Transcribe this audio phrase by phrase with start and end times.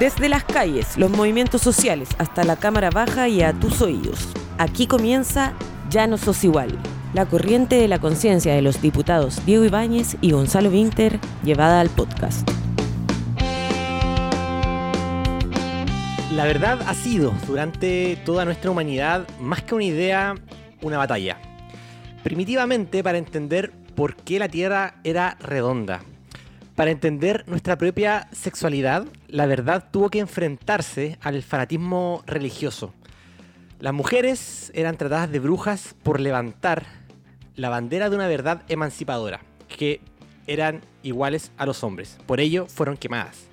[0.00, 4.30] Desde las calles, los movimientos sociales, hasta la cámara baja y a tus oídos.
[4.56, 5.52] Aquí comienza
[5.90, 6.78] Ya no sos igual.
[7.12, 11.90] La corriente de la conciencia de los diputados Diego Ibáñez y Gonzalo Winter llevada al
[11.90, 12.48] podcast.
[16.32, 20.34] La verdad ha sido, durante toda nuestra humanidad, más que una idea,
[20.80, 21.36] una batalla.
[22.22, 26.00] Primitivamente para entender por qué la Tierra era redonda.
[26.80, 32.94] Para entender nuestra propia sexualidad, la verdad tuvo que enfrentarse al fanatismo religioso.
[33.80, 36.86] Las mujeres eran tratadas de brujas por levantar
[37.54, 40.00] la bandera de una verdad emancipadora, que
[40.46, 42.16] eran iguales a los hombres.
[42.24, 43.48] Por ello fueron quemadas.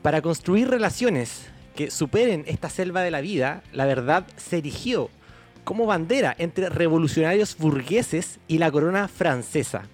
[0.00, 5.10] Para construir relaciones que superen esta selva de la vida, la verdad se erigió
[5.64, 9.90] como bandera entre revolucionarios burgueses y la corona francesa.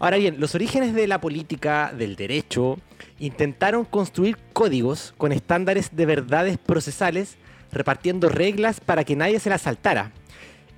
[0.00, 2.78] Ahora bien, los orígenes de la política, del derecho,
[3.18, 7.36] intentaron construir códigos con estándares de verdades procesales,
[7.72, 10.12] repartiendo reglas para que nadie se las saltara.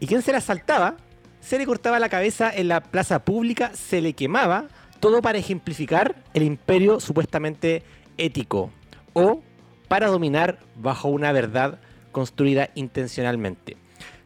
[0.00, 0.96] Y quien se las saltaba,
[1.40, 4.68] se le cortaba la cabeza en la plaza pública, se le quemaba,
[5.00, 7.82] todo para ejemplificar el imperio supuestamente
[8.16, 8.70] ético
[9.12, 9.42] o
[9.88, 11.80] para dominar bajo una verdad
[12.12, 13.76] construida intencionalmente.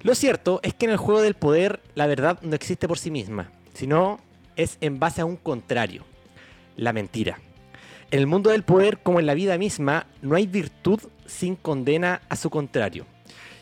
[0.02, 3.10] Lo cierto es que en el juego del poder la verdad no existe por sí
[3.10, 4.18] misma, sino
[4.56, 6.04] es en base a un contrario,
[6.76, 7.38] la mentira.
[8.10, 12.22] En el mundo del poder, como en la vida misma, no hay virtud sin condena
[12.28, 13.06] a su contrario.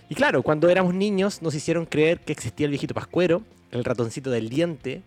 [0.09, 4.31] Y claro, cuando éramos niños nos hicieron creer que existía el viejito pascuero, el ratoncito
[4.31, 5.03] del diente,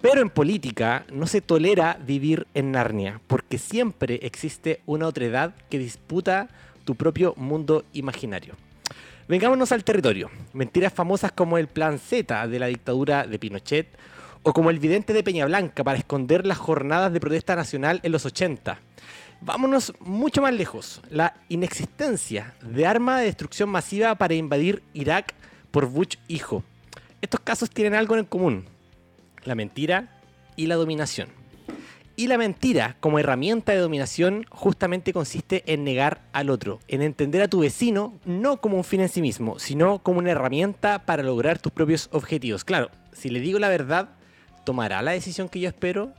[0.00, 5.78] pero en política no se tolera vivir en Narnia, porque siempre existe una otredad que
[5.78, 6.48] disputa
[6.84, 8.54] tu propio mundo imaginario.
[9.26, 10.30] Vengámonos al territorio.
[10.52, 13.88] Mentiras famosas como el plan Z de la dictadura de Pinochet
[14.44, 18.12] o como el vidente de Peña Blanca para esconder las jornadas de protesta nacional en
[18.12, 18.78] los 80.
[19.40, 21.00] Vámonos mucho más lejos.
[21.10, 25.34] La inexistencia de arma de destrucción masiva para invadir Irak
[25.70, 26.62] por Bush hijo.
[27.20, 28.66] Estos casos tienen algo en común.
[29.44, 30.20] La mentira
[30.56, 31.28] y la dominación.
[32.16, 37.42] Y la mentira como herramienta de dominación justamente consiste en negar al otro, en entender
[37.42, 41.24] a tu vecino no como un fin en sí mismo, sino como una herramienta para
[41.24, 42.62] lograr tus propios objetivos.
[42.62, 44.10] Claro, si le digo la verdad,
[44.64, 46.12] tomará la decisión que yo espero,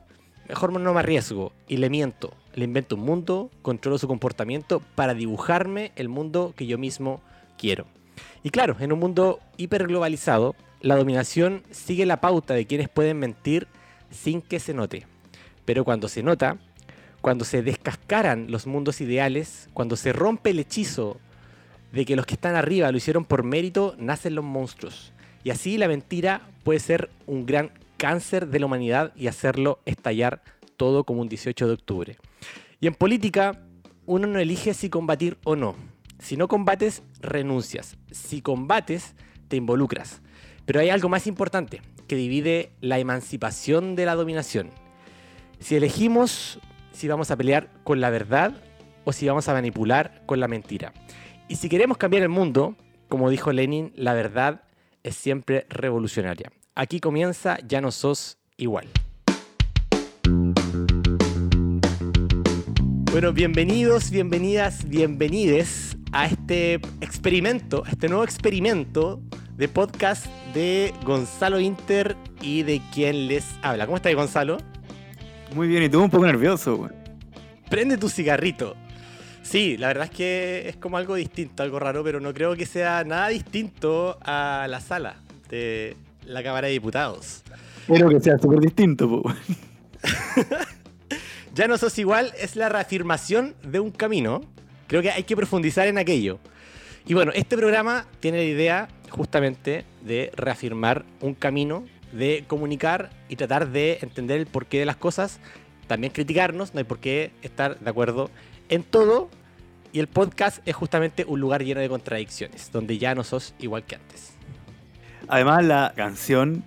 [0.47, 2.33] mejor no me arriesgo y le miento.
[2.53, 7.21] Le invento un mundo, controlo su comportamiento para dibujarme el mundo que yo mismo
[7.57, 7.85] quiero.
[8.43, 13.67] Y claro, en un mundo hiperglobalizado, la dominación sigue la pauta de quienes pueden mentir
[14.11, 15.07] sin que se note.
[15.65, 16.57] Pero cuando se nota,
[17.21, 21.17] cuando se descascaran los mundos ideales, cuando se rompe el hechizo
[21.91, 25.11] de que los que están arriba lo hicieron por mérito, nacen los monstruos.
[25.43, 30.41] Y así la mentira puede ser un gran cáncer de la humanidad y hacerlo estallar
[30.77, 32.17] todo como un 18 de octubre.
[32.79, 33.61] Y en política,
[34.05, 35.75] uno no elige si combatir o no.
[36.19, 37.97] Si no combates, renuncias.
[38.11, 39.15] Si combates,
[39.47, 40.21] te involucras.
[40.65, 44.71] Pero hay algo más importante que divide la emancipación de la dominación
[45.59, 46.59] si elegimos
[46.91, 48.53] si vamos a pelear con la verdad
[49.03, 50.93] o si vamos a manipular con la mentira.
[51.47, 52.75] Y si queremos cambiar el mundo,
[53.09, 54.63] como dijo Lenin, la verdad
[55.03, 56.51] es siempre revolucionaria.
[56.77, 58.89] Aquí comienza Ya no sos igual.
[63.13, 69.21] Bueno, bienvenidos, bienvenidas, bienvenides a este experimento, a este nuevo experimento
[69.55, 73.85] de podcast de Gonzalo Inter y de quien les habla.
[73.85, 74.57] ¿Cómo estás, Gonzalo?
[75.53, 76.91] Muy bien, y tú un poco nervioso, güey.
[77.69, 78.75] Prende tu cigarrito.
[79.43, 82.65] Sí, la verdad es que es como algo distinto, algo raro, pero no creo que
[82.65, 87.43] sea nada distinto a la sala de la Cámara de Diputados.
[87.81, 89.23] Espero que sea súper distinto,
[91.55, 94.41] ya no sos igual es la reafirmación de un camino.
[94.87, 96.39] Creo que hay que profundizar en aquello.
[97.07, 103.35] Y bueno, este programa tiene la idea justamente de reafirmar un camino de comunicar y
[103.35, 105.39] tratar de entender el porqué de las cosas,
[105.87, 108.29] también criticarnos, no hay por qué estar de acuerdo
[108.69, 109.29] en todo.
[109.91, 113.85] Y el podcast es justamente un lugar lleno de contradicciones, donde ya no sos igual
[113.85, 114.34] que antes.
[115.27, 116.63] Además, la canción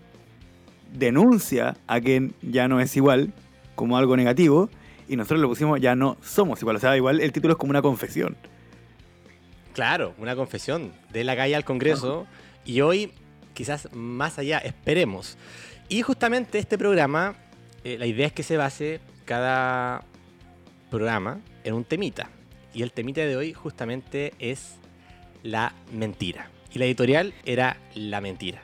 [0.93, 3.33] denuncia a quien ya no es igual
[3.75, 4.71] como algo negativo,
[5.09, 6.77] y nosotros lo pusimos ya no somos igual.
[6.77, 8.37] O sea, igual el título es como una confesión.
[9.73, 12.27] Claro, una confesión de la calle al Congreso.
[12.65, 13.13] Y hoy
[13.55, 15.39] quizás más allá, esperemos.
[15.89, 17.37] Y justamente este programa,
[17.85, 20.05] eh, la idea es que se base cada
[20.91, 22.29] programa en un temita.
[22.75, 24.77] Y el temita de hoy justamente es
[25.43, 26.51] la mentira.
[26.73, 28.63] Y la editorial era la mentira.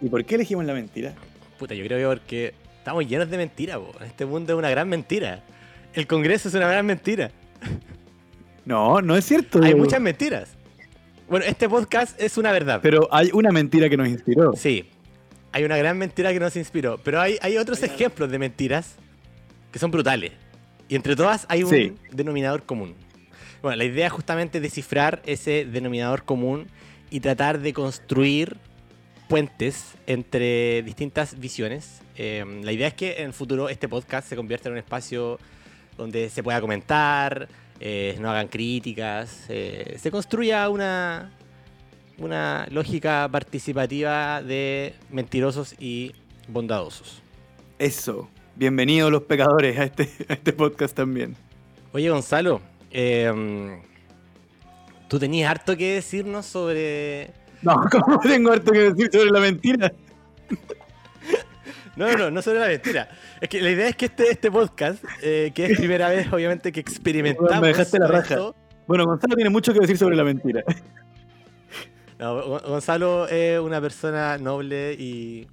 [0.00, 1.14] ¿Y por qué elegimos la mentira?
[1.58, 5.42] Puta, yo creo que porque estamos llenos de mentiras, este mundo es una gran mentira.
[5.94, 7.30] El Congreso es una gran mentira.
[8.64, 9.62] No, no es cierto.
[9.62, 10.50] Hay muchas mentiras.
[11.28, 12.80] Bueno, este podcast es una verdad.
[12.82, 14.52] Pero hay una mentira que nos inspiró.
[14.56, 14.88] Sí,
[15.52, 16.98] hay una gran mentira que nos inspiró.
[17.02, 18.96] Pero hay, hay otros ejemplos de mentiras
[19.72, 20.32] que son brutales.
[20.88, 21.94] Y entre todas hay un Sí.
[22.12, 22.94] denominador común.
[23.62, 26.68] Bueno, la idea es justamente descifrar ese denominador común
[27.10, 28.56] y tratar de construir
[29.28, 32.02] puentes entre distintas visiones.
[32.16, 35.38] Eh, la idea es que en el futuro este podcast se convierta en un espacio
[35.96, 37.48] donde se pueda comentar,
[37.80, 41.32] eh, no hagan críticas, eh, se construya una,
[42.18, 46.12] una lógica participativa de mentirosos y
[46.48, 47.22] bondadosos.
[47.78, 48.28] Eso.
[48.56, 51.36] Bienvenidos los pecadores a este, a este podcast también.
[51.92, 52.60] Oye, Gonzalo,
[52.90, 53.80] eh,
[55.08, 57.32] tú tenías harto que decirnos sobre...
[57.62, 59.92] No, ¿cómo tengo harto que decir sobre la mentira?
[61.96, 63.08] No, no, no, no sobre la mentira.
[63.40, 66.70] Es que la idea es que este, este podcast, eh, que es primera vez, obviamente,
[66.70, 67.60] que experimentamos...
[67.60, 68.34] Me dejaste la raja.
[68.34, 68.54] esto,
[68.86, 70.62] Bueno, Gonzalo tiene mucho que decir sobre la mentira.
[72.18, 75.46] No, Gonzalo es una persona noble y,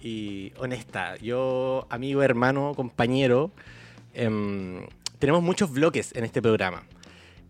[0.00, 1.16] y honesta.
[1.16, 3.50] Yo, amigo, hermano, compañero,
[4.14, 4.86] em,
[5.18, 6.84] tenemos muchos bloques en este programa.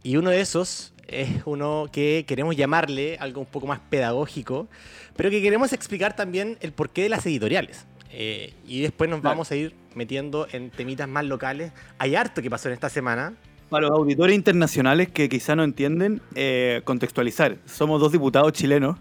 [0.03, 4.69] Y uno de esos es uno que queremos llamarle algo un poco más pedagógico,
[5.17, 7.87] pero que queremos explicar también el porqué de las editoriales.
[8.11, 11.73] Eh, y después nos vamos a ir metiendo en temitas más locales.
[11.99, 13.35] Hay harto que pasó en esta semana.
[13.71, 17.57] Para los auditores internacionales que quizá no entienden, eh, contextualizar.
[17.65, 18.99] Somos dos diputados chilenos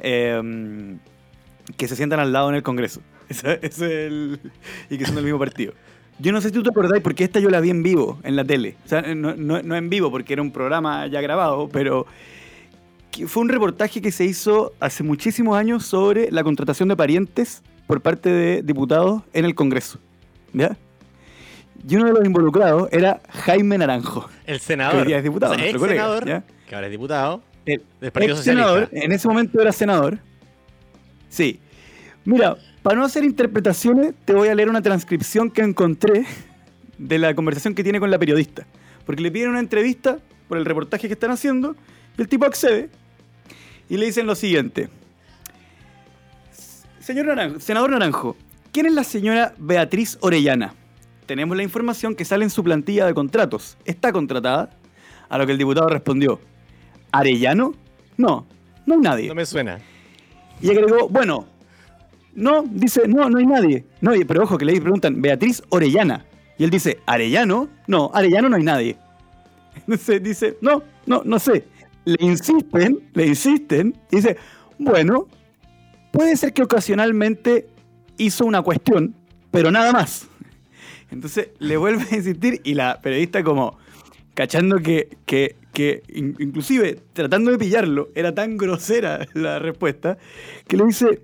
[0.00, 0.96] eh,
[1.76, 3.02] que se sientan al lado en el Congreso.
[3.28, 4.40] Es el,
[4.88, 5.74] y que son del mismo partido.
[6.20, 8.34] Yo no sé si tú te acordáis, porque esta yo la vi en vivo, en
[8.36, 8.76] la tele.
[8.84, 12.06] O sea, no, no- no en vivo, porque era un programa ya grabado, pero
[13.10, 17.62] que fue un reportaje que se hizo hace muchísimos años sobre la contratación de parientes
[17.86, 19.98] por parte de diputados en el Congreso.
[20.52, 20.76] ¿Ya?
[21.88, 25.06] Y uno de los involucrados era Jaime Naranjo El que senador.
[25.06, 26.42] día es diputado, o sea, nuestro ex colega, senador, ¿ya?
[26.68, 29.06] que ahora es diputado El del Partido ex senador, Socialista.
[29.06, 30.18] en ese momento era senador.
[31.28, 31.60] Sí.
[32.24, 32.56] Mira,
[32.88, 36.24] para no hacer interpretaciones, te voy a leer una transcripción que encontré
[36.96, 38.66] de la conversación que tiene con la periodista.
[39.04, 41.76] Porque le piden una entrevista por el reportaje que están haciendo
[42.16, 42.88] y el tipo accede
[43.90, 44.88] y le dicen lo siguiente.
[46.98, 48.38] Señor Naranjo, senador Naranjo,
[48.72, 50.72] ¿quién es la señora Beatriz Orellana?
[51.26, 53.76] Tenemos la información que sale en su plantilla de contratos.
[53.84, 54.70] ¿Está contratada?
[55.28, 56.40] A lo que el diputado respondió,
[57.12, 57.74] ¿Arellano?
[58.16, 58.46] No,
[58.86, 59.28] no hay nadie.
[59.28, 59.78] No me suena.
[60.62, 61.57] Y agregó, bueno,
[62.38, 63.84] no, dice, no, no hay nadie.
[64.00, 66.24] No, pero ojo que le preguntan, Beatriz Orellana.
[66.56, 67.68] Y él dice, ¿Arellano?
[67.86, 68.96] No, Arellano no hay nadie.
[69.76, 71.64] Entonces dice, no, no, no sé.
[72.04, 74.36] Le insisten, le insisten, y dice,
[74.78, 75.28] bueno,
[76.10, 77.68] puede ser que ocasionalmente
[78.16, 79.14] hizo una cuestión,
[79.50, 80.26] pero nada más.
[81.10, 83.76] Entonces le vuelve a insistir y la periodista como
[84.34, 90.16] cachando que, que, que in- inclusive tratando de pillarlo, era tan grosera la respuesta,
[90.66, 91.22] que le dice,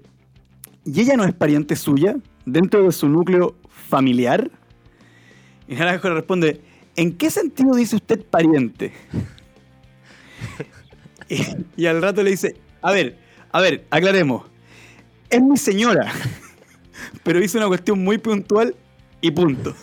[0.84, 4.50] ¿y ella no es pariente suya dentro de su núcleo familiar?
[5.68, 6.60] Y Naranjo le responde,
[6.96, 8.92] ¿en qué sentido dice usted pariente?
[11.28, 11.40] y,
[11.76, 13.18] y al rato le dice, a ver,
[13.50, 14.44] a ver, aclaremos,
[15.30, 16.12] es mi señora,
[17.22, 18.74] pero hizo una cuestión muy puntual
[19.20, 19.74] y punto.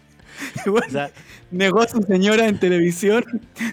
[0.66, 1.10] Igual, O sea,
[1.50, 3.24] negó a su señora en televisión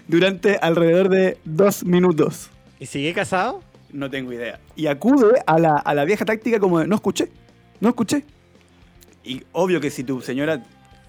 [0.08, 2.50] durante alrededor de dos minutos.
[2.80, 3.62] ¿Y sigue casado?
[3.94, 4.58] No tengo idea.
[4.74, 7.28] Y acude a la, a la vieja táctica como de, no escuché,
[7.80, 8.24] no escuché.
[9.22, 10.62] Y obvio que si tu señora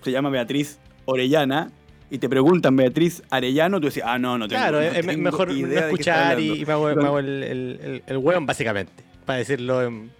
[0.03, 1.71] se llama Beatriz Orellana
[2.11, 5.23] y te preguntan Beatriz Arellano, tú decís, ah, no, no tengo, claro, no es tengo
[5.23, 6.55] mejor idea escuchar y, hablando".
[6.61, 9.03] y me hago, me Pero- hago el, el, el, el hueón, básicamente.
[9.25, 10.11] Para decirlo en...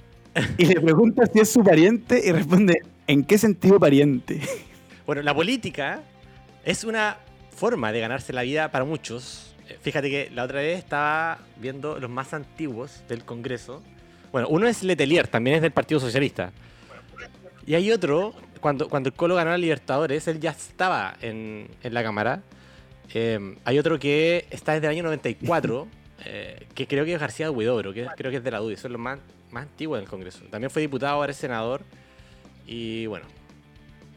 [0.57, 4.41] Y le pregunta si es su pariente y responde, ¿en qué sentido pariente?
[5.05, 6.01] Bueno, la política
[6.65, 7.17] es una
[7.55, 9.55] forma de ganarse la vida para muchos.
[9.81, 13.81] Fíjate que la otra vez estaba viendo los más antiguos del Congreso.
[14.31, 16.51] Bueno, uno es Letelier, también es del Partido Socialista.
[17.65, 21.93] Y hay otro, cuando, cuando el Colo ganó a Libertadores, él ya estaba en, en
[21.93, 22.41] la Cámara.
[23.13, 25.88] Eh, hay otro que está desde el año 94,
[26.25, 28.93] eh, que creo que es García Huidobro, que creo que es de la UDI, son
[28.93, 29.19] los más,
[29.51, 30.43] más antiguos del Congreso.
[30.51, 31.81] También fue diputado, ahora es senador.
[32.67, 33.25] Y bueno,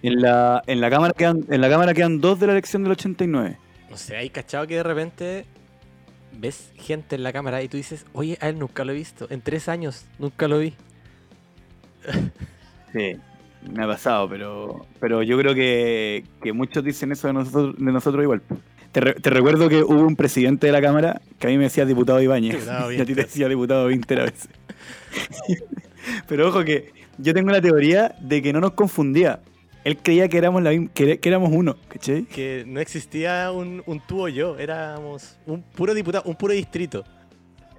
[0.03, 2.93] En la, en la, cámara quedan, en la Cámara quedan dos de la elección del
[2.93, 3.59] 89.
[3.91, 5.45] No sé, hay cachado que de repente
[6.39, 9.27] ves gente en la cámara y tú dices, oye, a él nunca lo he visto.
[9.31, 10.75] En tres años nunca lo vi.
[12.93, 13.17] Sí,
[13.73, 17.93] me ha pasado, pero, pero yo creo que, que muchos dicen eso de nosotros, de
[17.93, 18.43] nosotros igual.
[18.93, 21.65] Te, re- te recuerdo que hubo un presidente de la Cámara que a mí me
[21.65, 22.67] decía diputado Ibáñez
[22.97, 24.49] y a ti te decía diputado Winter a veces.
[26.29, 29.41] pero ojo que yo tengo la teoría de que no nos confundía,
[29.85, 32.25] Él creía que éramos, la, que, que éramos uno, ¿cachai?
[32.25, 37.05] Que no existía un, un tú o yo, éramos un puro diputado, un puro distrito.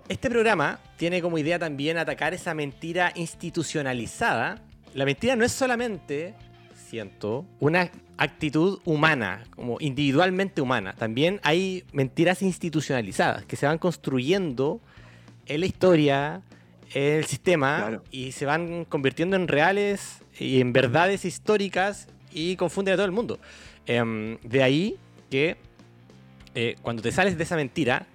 [0.08, 4.60] Este programa tiene como idea también atacar esa mentira institucionalizada.
[4.96, 6.34] La mentira no es solamente,
[6.89, 10.96] siento, una actitud humana, como individualmente humana.
[10.98, 14.82] También hay mentiras institucionalizadas que se van construyendo
[15.46, 16.41] en la historia,
[16.94, 18.03] en el sistema, Claro.
[18.10, 23.12] y se van convirtiendo en reales y en verdades históricas y confunden a todo el
[23.12, 23.39] mundo.
[23.86, 24.98] Em, de ahí
[25.29, 25.58] que
[26.55, 28.08] eh, cuando te sales de esa mentira,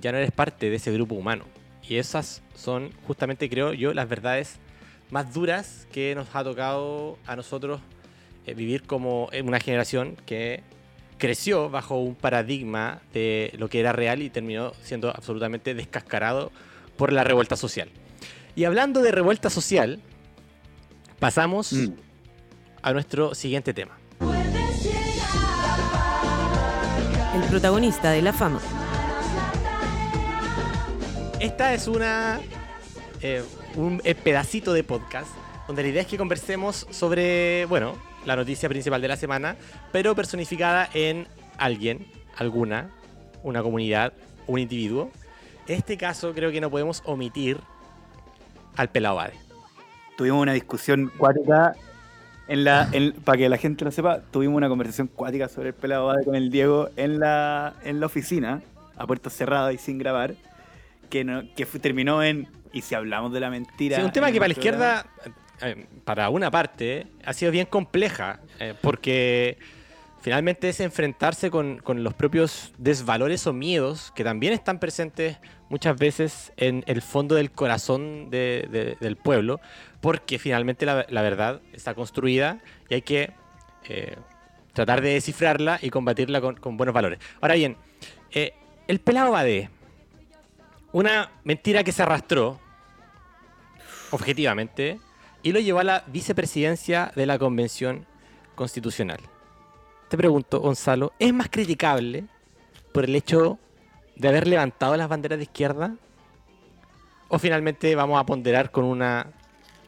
[0.00, 1.44] ya no eres parte de ese grupo humano.
[1.88, 4.58] Y esas son justamente, creo yo, las verdades
[5.10, 7.80] más duras que nos ha tocado a nosotros
[8.46, 10.62] eh, vivir como una generación que
[11.18, 16.50] creció bajo un paradigma de lo que era real y terminó siendo absolutamente descascarado
[16.96, 17.90] por la revuelta social.
[18.56, 20.00] Y hablando de revuelta social,
[21.20, 21.92] pasamos Mm.
[22.82, 23.96] a nuestro siguiente tema.
[27.34, 28.60] El protagonista de la fama.
[31.38, 32.40] Esta es una
[33.22, 33.42] eh,
[33.76, 35.28] un eh, pedacito de podcast
[35.66, 39.56] donde la idea es que conversemos sobre, bueno, la noticia principal de la semana,
[39.92, 42.90] pero personificada en alguien, alguna,
[43.42, 44.12] una comunidad,
[44.46, 45.10] un individuo.
[45.68, 47.60] En este caso creo que no podemos omitir
[48.74, 49.34] al pelado Bade.
[50.16, 51.74] Tuvimos una discusión cuática.
[52.48, 55.74] en la, en- para que la gente lo sepa, tuvimos una conversación cuática sobre el
[55.74, 58.60] pelado Bade con el Diego en la, en la oficina,
[58.96, 60.34] a puerta cerrada y sin grabar,
[61.08, 63.96] que, no, que fue- terminó en, y si hablamos de la mentira...
[63.96, 65.06] Sí, un tema que para la izquierda,
[65.62, 69.56] eh, para una parte, ha sido bien compleja, eh, porque
[70.20, 76.52] finalmente es enfrentarse con, los propios desvalores o miedos que también están presentes muchas veces
[76.56, 79.60] en el fondo del corazón de- de- del pueblo,
[80.00, 82.58] porque finalmente la, verdad está construida
[82.88, 83.32] y hay que
[83.88, 84.16] eh,
[84.72, 87.18] tratar de descifrarla y combatirla con, buenos valores.
[87.40, 87.76] Ahora bien,
[88.32, 88.54] eh,
[88.88, 89.70] el pelado Badé,
[90.92, 92.58] una mentira que se arrastró
[94.10, 94.98] objetivamente,
[95.42, 98.06] y lo llevó a la vicepresidencia de la Convención
[98.54, 99.20] Constitucional.
[100.10, 102.24] Te pregunto, Gonzalo, ¿es más criticable
[102.92, 103.60] por el hecho
[104.16, 105.94] de haber levantado las banderas de izquierda?
[107.28, 109.28] ¿O finalmente vamos a ponderar con una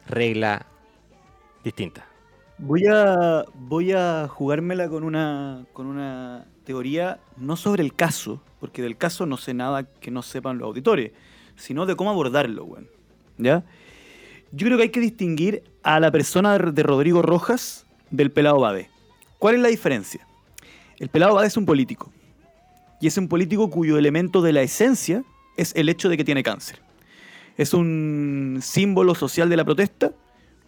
[0.07, 0.65] regla
[1.61, 2.05] distinta?
[2.57, 8.81] Voy a, voy a jugármela con una, con una teoría, no sobre el caso, porque
[8.81, 11.11] del caso no sé nada que no sepan los auditores,
[11.57, 12.87] sino de cómo abordarlo, weón.
[13.37, 13.65] ¿Ya?
[14.53, 18.92] Yo creo que hay que distinguir a la persona de Rodrigo Rojas del pelado Bade.
[19.43, 20.25] ¿Cuál es la diferencia?
[20.99, 22.13] El pelado Bade es un político.
[23.01, 25.25] Y es un político cuyo elemento de la esencia
[25.57, 26.79] es el hecho de que tiene cáncer.
[27.57, 30.13] Es un símbolo social de la protesta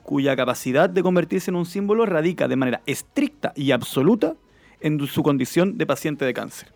[0.03, 4.35] cuya capacidad de convertirse en un símbolo radica de manera estricta y absoluta
[4.81, 6.73] en su condición de paciente de cáncer.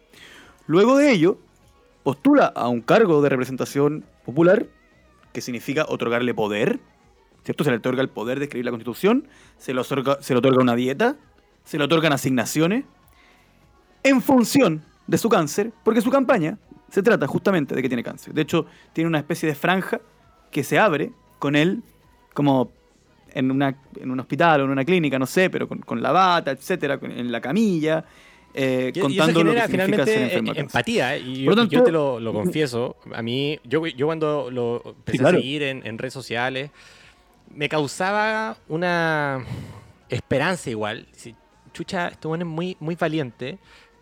[0.67, 1.37] Luego de ello,
[2.03, 4.67] postula a un cargo de representación popular,
[5.33, 6.79] que significa otorgarle poder,
[7.43, 7.65] ¿cierto?
[7.65, 9.27] Se le otorga el poder de escribir la constitución,
[9.57, 11.17] se le otorga, se le otorga una dieta,
[11.69, 12.83] se le otorgan asignaciones,
[14.01, 16.57] en función de su cáncer, porque su campaña
[16.89, 18.33] se trata justamente de que tiene cáncer.
[18.33, 20.01] De hecho, tiene una especie de franja
[20.49, 21.83] que se abre con él
[22.33, 22.71] como
[23.33, 26.11] en, una, en un hospital o en una clínica, no sé, pero con, con la
[26.11, 28.03] bata, etcétera, con- en la camilla,
[28.55, 31.15] eh, Y- y eso contando lo que significa finalmente ser enfermo eh, de empatía.
[31.15, 31.19] ¿eh?
[31.19, 32.95] Y yo, te lo, lo confieso.
[33.13, 35.37] A mí, yo, yo cuando lo empecé Sí, claro.
[35.37, 36.71] a seguir en, en redes sociales,
[37.53, 39.45] me causaba una
[40.09, 41.05] esperanza igual.
[41.79, 43.57] Chucha, este bueno es muy, muy valiente.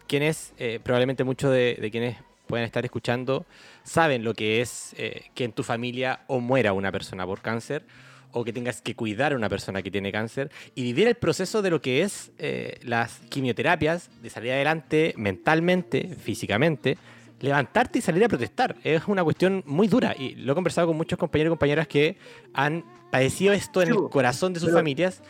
[0.08, 2.18] Quienes, eh, probablemente muchos de, de quienes
[2.48, 3.46] pueden estar escuchando,
[3.84, 7.84] saben lo que es eh, que en tu familia o muera una persona por cáncer
[8.32, 11.62] o que tengas que cuidar a una persona que tiene cáncer y vivir el proceso
[11.62, 16.98] de lo que es eh, las quimioterapias, de salir adelante mentalmente, físicamente,
[17.42, 18.76] levantarte y salir a protestar.
[18.84, 22.18] Es una cuestión muy dura y lo he conversado con muchos compañeros y compañeras que
[22.56, 25.22] han padecido esto en el corazón de sus familias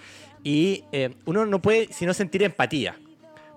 [0.47, 2.95] y eh, uno no puede sino sentir empatía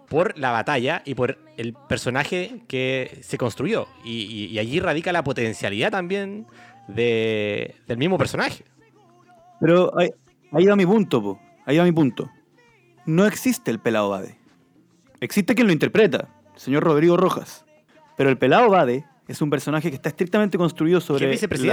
[0.09, 3.87] por la batalla y por el personaje que se construyó.
[4.05, 6.47] Y, y- y allí radica la potencialidad también
[6.89, 8.65] de- del mismo personaje.
[9.61, 10.11] Pero ahí,
[10.53, 11.41] ahí va mi punto, po.
[11.67, 12.29] ahí va mi punto.
[13.07, 14.37] No existe el pelado Bade.
[15.21, 17.65] Existe quien lo interpreta, el señor Rodrigo Rojas.
[18.17, 21.27] Pero el pelado Bade es un personaje que está estrictamente construido sobre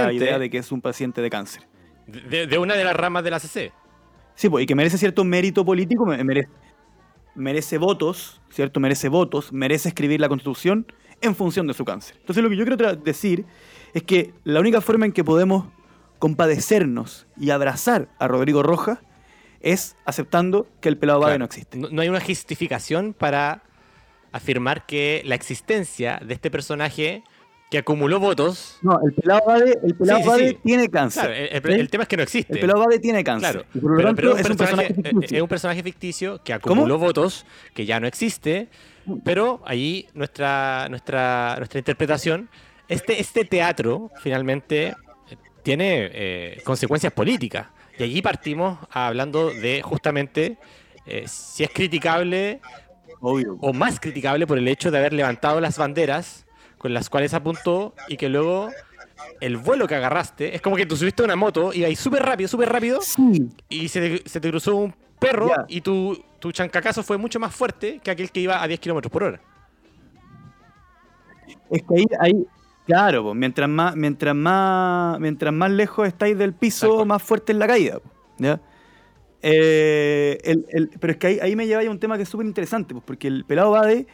[0.04, 1.62] la idea de que es un paciente de cáncer.
[2.06, 3.72] De, de una de las ramas de la CC.
[4.38, 6.48] Sí, pues, y que merece cierto mérito político, me- merece,
[7.34, 8.78] merece votos, ¿cierto?
[8.78, 10.86] Merece votos, merece escribir la constitución
[11.20, 12.14] en función de su cáncer.
[12.20, 13.44] Entonces lo que yo quiero decir
[13.94, 15.64] es que la única forma en que podemos
[16.20, 19.00] compadecernos y abrazar a Rodrigo Rojas
[19.60, 21.38] es aceptando que el pelado Claro.
[21.40, 21.76] no existe.
[21.78, 23.62] No, no hay una justificación para
[24.30, 27.24] afirmar que la existencia de este personaje
[27.70, 28.78] que acumuló votos.
[28.82, 30.58] No, el pelado Bade, el pelado Sí, sí, Bade sí.
[30.64, 31.22] tiene cáncer.
[31.24, 31.80] Claro, el, el- ¿sí?
[31.80, 32.52] el tema es que no existe.
[32.54, 33.52] El pelado Bade tiene cáncer.
[33.52, 35.36] Claro, y por lo pero, tanto pero es un personaje ficticio.
[35.36, 37.44] es un personaje ficticio que acumuló votos,
[37.74, 38.68] que ya no existe,
[39.24, 42.48] pero ahí nuestra, nuestra, nuestra interpretación,
[42.88, 47.66] este, este teatro finalmente eh, tiene eh, consecuencias políticas.
[47.98, 50.56] Y allí partimos hablando de justamente
[51.04, 52.60] eh, si es criticable
[53.20, 53.58] Obvio.
[53.60, 56.46] o más criticable por el hecho de haber levantado las banderas
[56.78, 58.70] con las cuales apuntó y que luego
[59.40, 62.22] el vuelo que agarraste es como que tú subiste a una moto, iba ahí súper
[62.22, 66.52] rápido, súper rápido Sí, y se te, se te cruzó un perro y tu, tu
[66.52, 69.40] chancacazo fue mucho más fuerte que aquel que iba a 10 kilómetros por hora.
[71.70, 72.46] es que ahí, ahí
[72.86, 77.58] claro, pues, mientras más, mientras más, mientras más lejos estáis del piso, más fuerte es
[77.58, 77.98] la caída.
[78.38, 78.60] ¿ya?
[79.42, 82.28] Eh, el- el- pero es que ahí, ahí me lleva a un tema que es
[82.28, 84.06] súper interesante, pues, porque el pelado Bade,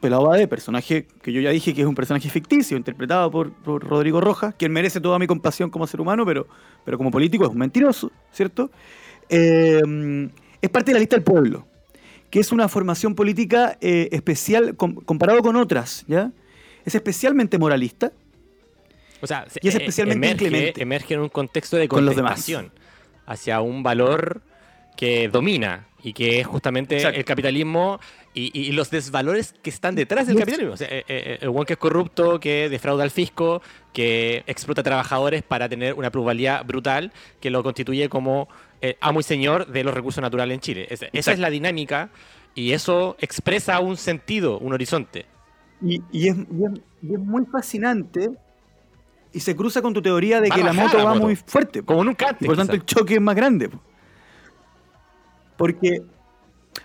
[0.00, 3.82] pelado Bade, personaje que yo ya dije que es un personaje ficticio, interpretado por, por
[3.84, 6.46] Rodrigo Rojas, quien merece toda mi compasión como ser humano, pero,
[6.84, 8.70] pero como político es un mentiroso, ¿cierto?
[9.28, 10.28] Eh,
[10.60, 11.66] es parte de la lista del pueblo,
[12.30, 16.30] que es una formación política eh, especial com- comparado con otras, ¿ya?
[16.84, 18.12] Es especialmente moralista,
[19.20, 22.04] O sea, se- Y es eh, especialmente emerge, inclemente emerge en un contexto de con
[22.04, 22.32] los demás.
[22.32, 22.70] contestación
[23.26, 24.42] hacia un valor
[24.96, 27.18] que domina y que es justamente Exacto.
[27.18, 27.98] el capitalismo
[28.34, 30.72] y, y los desvalores que están detrás del capitalismo.
[30.74, 33.62] O sea, eh, eh, el buen que es corrupto, que defrauda al fisco,
[33.92, 38.48] que explota trabajadores para tener una plusvalía brutal, que lo constituye como
[38.82, 40.86] eh, amo y señor de los recursos naturales en Chile.
[40.90, 42.10] Es- esa es la dinámica
[42.54, 45.24] y eso expresa un sentido, un horizonte.
[45.82, 48.30] Y, y es, y es- y es muy fascinante
[49.32, 51.26] y se cruza con tu teoría de Va que la moto la va moto.
[51.26, 51.82] muy fuerte.
[51.82, 52.46] Como nunca antes.
[52.46, 52.82] Por tanto quizá.
[52.82, 53.70] el choque es más grande.
[55.56, 55.64] Po.
[55.64, 56.02] Porque,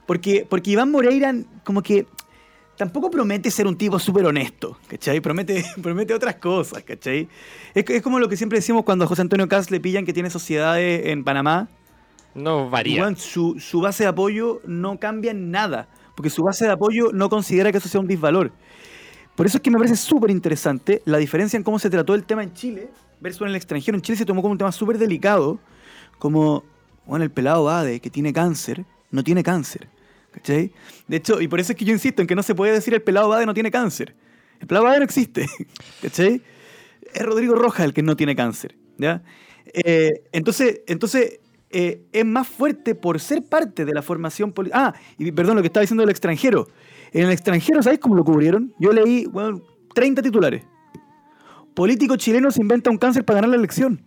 [0.06, 2.06] porque, porque Iván Moreira como que
[2.78, 5.20] tampoco promete ser un tipo súper honesto, ¿cachai?
[5.22, 7.28] Promete, promete otras cosas, ¿cachai?
[7.76, 10.14] Es, es como lo que siempre decimos cuando a José Antonio Caz le pillan que
[10.14, 11.68] tiene sociedades en Panamá.
[12.34, 13.02] no varía.
[13.02, 17.12] Weón, su, su base de apoyo no cambia en nada, porque su base de apoyo
[17.14, 18.52] no considera que eso sea un disvalor.
[19.36, 22.24] Por eso es que me parece súper interesante la diferencia en cómo se trató el
[22.26, 23.96] tema en Chile versus en el extranjero.
[23.96, 25.60] En Chile se tomó como un tema súper delicado,
[26.20, 26.64] como,
[27.06, 29.88] bueno, el pelado Bade, que tiene cáncer, no tiene cáncer.
[30.32, 30.72] ¿Cachai?
[31.08, 32.94] De hecho, y por eso es que yo insisto en que no se puede decir
[32.94, 34.16] el pelado Bade no tiene cáncer.
[34.60, 35.48] El pelado Bade no existe.
[36.02, 36.42] ¿Cachai?
[37.14, 38.76] Es Rodrigo Rojas el que no tiene cáncer.
[38.98, 39.22] ¿ya?
[39.74, 44.88] Eh, entonces, entonces eh, es más fuerte por ser parte de la formación política.
[44.88, 46.68] Ah, y perdón, lo que estaba diciendo del extranjero.
[47.12, 48.74] En el extranjero, ¿sabéis cómo lo cubrieron?
[48.80, 49.62] Yo leí bueno,
[49.94, 50.64] 30 titulares.
[51.74, 54.02] Político chileno se inventa un cáncer para ganar la elección.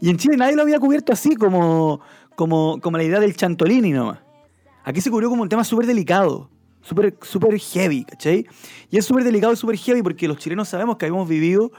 [0.00, 2.00] Y en Chile nadie lo había cubierto así como,
[2.34, 4.18] como, como la idea del Chantolini nomás.
[4.84, 6.48] Aquí se cubrió como un tema súper delicado,
[6.82, 8.46] súper súper heavy, ¿cachai?
[8.90, 11.72] Y es súper delicado y súper heavy porque los chilenos sabemos que habíamos vivido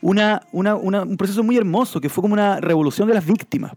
[0.00, 3.72] una, una- una- un proceso muy hermoso, que fue como una revolución de las víctimas.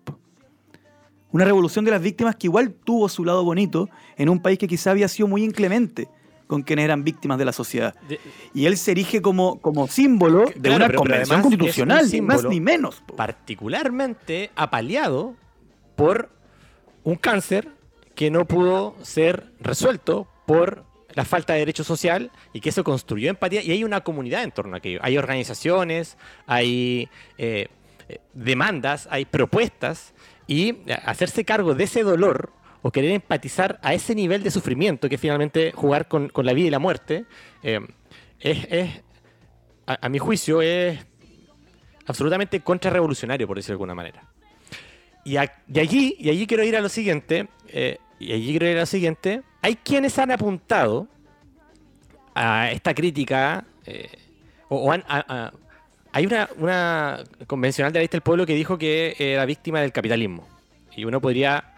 [1.31, 4.67] Una revolución de las víctimas que igual tuvo su lado bonito en un país que
[4.67, 6.07] quizá había sido muy inclemente
[6.47, 7.95] con quienes eran víctimas de la sociedad.
[8.07, 8.19] De-
[8.53, 12.43] Y él se erige como, como símbolo de Claro, una pero- convención constitucional, ni más
[12.45, 13.01] ni menos.
[13.15, 15.35] particularmente apaleado
[15.95, 16.29] por
[17.03, 17.69] un cáncer
[18.13, 23.29] que no pudo ser resuelto por la falta de derecho social y que eso construyó
[23.29, 24.99] empatía y hay una comunidad en torno a aquello.
[25.01, 27.69] Hay organizaciones, hay eh,
[28.09, 30.13] eh, demandas, hay propuestas
[30.47, 32.51] y hacerse cargo de ese dolor
[32.85, 36.69] o querer empatizar a ese nivel de sufrimiento que finalmente jugar con, la vida y
[36.69, 37.25] la muerte
[37.63, 37.79] eh,
[38.39, 39.01] es,
[39.87, 40.99] a, mi juicio, es
[42.05, 44.21] absolutamente contrarrevolucionario, por decirlo de alguna manera.
[45.23, 48.81] Y, allí, y allí quiero ir a lo siguiente, eh, y allí quiero ir a
[48.81, 51.07] lo siguiente, hay quienes han apuntado
[52.35, 54.11] a esta crítica, eh,
[54.69, 55.03] o, han-
[56.11, 59.91] hay una, una convencional de la lista del pueblo que dijo que era víctima del
[59.91, 60.47] capitalismo.
[60.95, 61.73] Y uno podría,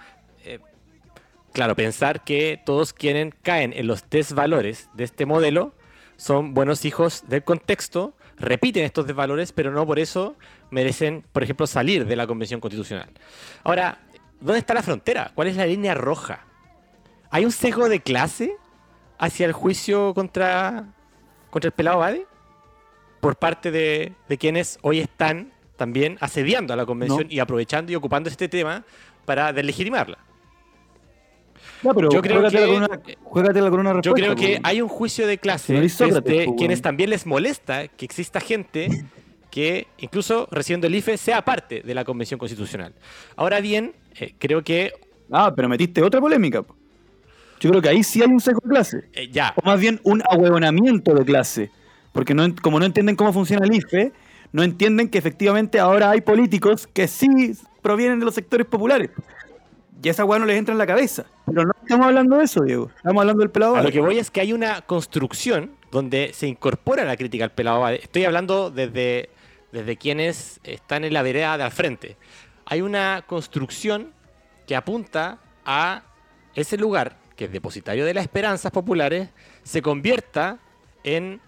[1.57, 5.73] claro, pensar que todos quienes caen en los desvalores de este modelo
[6.15, 10.35] son buenos hijos del contexto, repiten estos desvalores, pero no por eso
[10.69, 13.09] merecen, por ejemplo, salir de la Convención Constitucional.
[13.63, 13.97] Ahora,
[14.39, 15.31] ¿dónde está la frontera?
[15.33, 16.45] ¿Cuál es la línea roja?
[17.31, 18.55] ¿Hay un sesgo de clase
[19.17, 20.85] hacia el juicio contra,
[21.49, 22.27] contra el pelado Bade?
[23.19, 27.33] Por parte de, de quienes hoy están también asediando a la convención No.
[27.33, 28.83] y aprovechando y ocupando este tema
[29.25, 30.19] para deslegitimarla.
[31.81, 34.25] Pero Yo creo que- con una, juégatela con una Yo respuesta.
[34.25, 34.67] creo que po.
[34.67, 38.39] hay un juicio de clase no Sócrates, desde pues, quienes también les molesta que exista
[38.39, 38.87] gente
[39.51, 42.93] que incluso recibiendo el IFE sea parte de la Convención Constitucional.
[43.35, 44.91] Ahora bien, eh, creo que...
[45.31, 46.61] Ah, pero metiste otra polémica.
[46.63, 46.75] po.
[47.59, 48.97] Yo creo que ahí sí hay un sesgo de clase.
[49.13, 51.71] eh, ya, O más bien un ahuevonamiento de clase.
[52.11, 54.11] Porque no, como no entienden cómo funciona el IFE,
[54.51, 57.27] no entienden que efectivamente ahora hay políticos que sí
[57.81, 59.09] provienen de los sectores populares.
[60.01, 61.25] Y esa hueá no les entra en la cabeza.
[61.45, 62.91] Pero no estamos hablando de eso, Diego.
[62.95, 63.75] Estamos hablando del pelado.
[63.75, 67.51] A lo que voy es que hay una construcción donde se incorpora la crítica al
[67.51, 67.87] pelado.
[67.89, 69.29] Estoy hablando desde,
[69.71, 72.17] desde quienes están en la vereda de al frente.
[72.65, 74.13] Hay una construcción
[74.67, 76.03] que apunta a
[76.53, 79.29] ese lugar, que es depositario de las esperanzas populares,
[79.63, 80.59] se convierta
[81.03, 81.39] en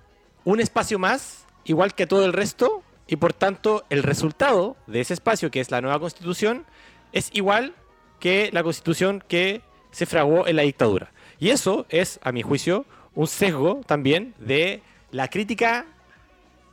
[0.46, 5.14] un espacio más, igual que todo el resto, y por tanto el resultado de ese
[5.14, 6.66] espacio, que es la nueva constitución,
[7.12, 7.74] es igual
[8.20, 11.12] que la constitución que se fraguó en la dictadura.
[11.40, 15.86] Y eso es, a mi juicio, un sesgo también de la crítica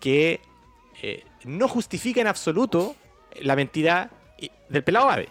[0.01, 0.41] que
[1.03, 2.97] eh, no justifica en absoluto
[3.41, 4.11] la mentira
[4.69, 5.29] del pelado ave.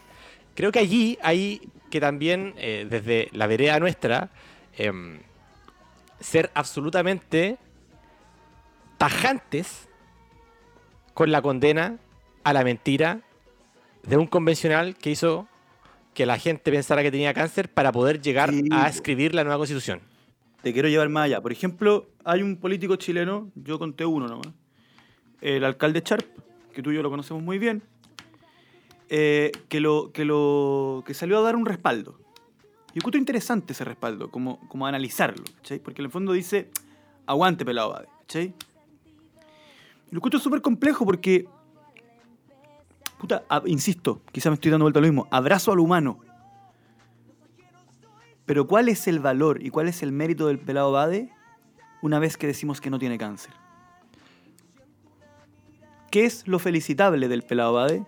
[0.55, 4.29] Creo que allí hay que también, eh, desde la vereda nuestra,
[4.77, 5.19] em,
[6.19, 7.57] ser absolutamente
[8.97, 9.87] tajantes
[11.13, 11.97] con la condena
[12.43, 13.21] a la mentira
[14.03, 15.47] de un convencional que hizo
[16.15, 19.57] que la gente pensara que tenía cáncer para poder llegar Sí, a escribir la nueva
[19.57, 19.99] constitución.
[20.63, 21.41] Te quiero llevar más allá.
[21.41, 24.47] Por ejemplo, hay un político chileno, yo conté uno nomás,
[25.41, 26.25] el alcalde Sharp,
[26.73, 27.83] que tú y yo lo conocemos muy bien,
[29.09, 32.17] eh, que, lo, que, lo, que salió a dar un respaldo.
[32.93, 35.79] Y encuentro interesante ese respaldo, como, como analizarlo, ¿cachai?
[35.79, 36.71] Porque en el fondo dice,
[37.25, 38.53] aguante pelado, ¿cachai?
[40.07, 41.45] Y lo encuentro súper complejo porque,
[43.25, 46.19] puta, a- insisto, quizá me estoy dando vuelta a lo mismo, abrazo al humano.
[48.45, 51.31] Pero ¿cuál es el valor y cuál es el mérito del pelado Bade
[52.03, 53.51] una vez que decimos que no tiene cáncer?
[56.11, 58.05] ¿Qué es lo felicitable del pelado Bade?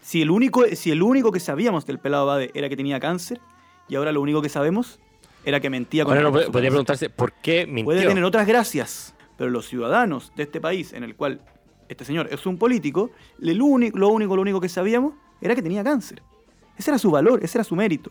[0.00, 3.40] Si el, único, si el único que sabíamos del pelado Bade era que tenía cáncer
[3.88, 4.98] y ahora lo único que sabemos
[5.44, 7.84] era que mentía con Ahora su podría preguntarse por qué mintió.
[7.84, 11.40] Puede tener otras gracias, pero los ciudadanos de este país en el cual
[11.88, 15.62] este señor es un político, el único, lo único, lo único que sabíamos era que
[15.62, 16.22] tenía cáncer.
[16.76, 18.10] Ese era su valor, ese era su mérito.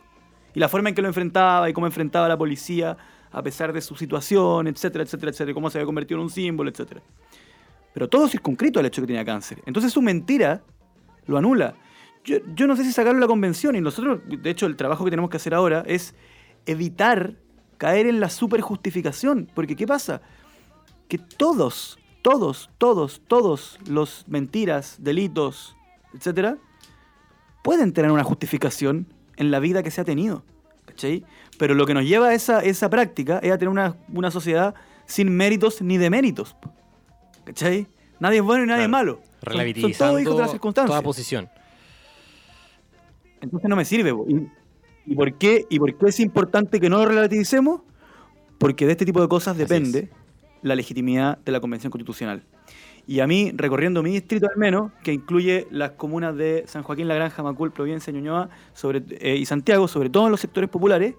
[0.53, 2.97] Y la forma en que lo enfrentaba y cómo enfrentaba a la policía
[3.31, 6.69] a pesar de su situación, etcétera, etcétera, etcétera, cómo se había convertido en un símbolo,
[6.69, 7.01] etcétera.
[7.93, 9.61] Pero todo circunscrito al hecho de que tenía cáncer.
[9.65, 10.61] Entonces su mentira
[11.27, 11.75] lo anula.
[12.23, 15.03] Yo, yo no sé si sacarlo de la convención y nosotros, de hecho, el trabajo
[15.03, 16.15] que tenemos que hacer ahora es
[16.65, 17.35] evitar
[17.77, 19.49] caer en la superjustificación.
[19.53, 20.21] Porque ¿qué pasa?
[21.07, 25.75] Que todos, todos, todos, todos los mentiras, delitos,
[26.15, 26.57] etcétera,
[27.63, 29.05] pueden tener una justificación
[29.37, 30.43] en la vida que se ha tenido.
[30.85, 31.23] ¿Cachai?
[31.59, 34.73] Pero lo que nos lleva a esa, esa práctica es a tener una, una sociedad
[35.05, 36.55] sin méritos ni deméritos.
[37.43, 37.85] ¿Cachai?
[38.19, 39.21] Nadie es bueno y nadie es malo.
[39.81, 40.89] Son- Son, todos hijos de las circunstancias.
[40.89, 41.47] toda posición.
[43.39, 44.11] Entonces no me sirve.
[44.27, 47.81] ¿Y, y por qué, ¿Y por qué es importante que no lo relativicemos?
[48.57, 50.09] Porque de este tipo de cosas depende
[50.65, 52.43] la legitimidad de la Convención Constitucional.
[53.07, 57.07] Y a mí, recorriendo mi distrito al menos, que incluye las comunas de San Joaquín,
[57.07, 61.13] La Granja, Macul, Providencia, Ñuñoa sobre, eh, y Santiago, sobre todo en los sectores populares,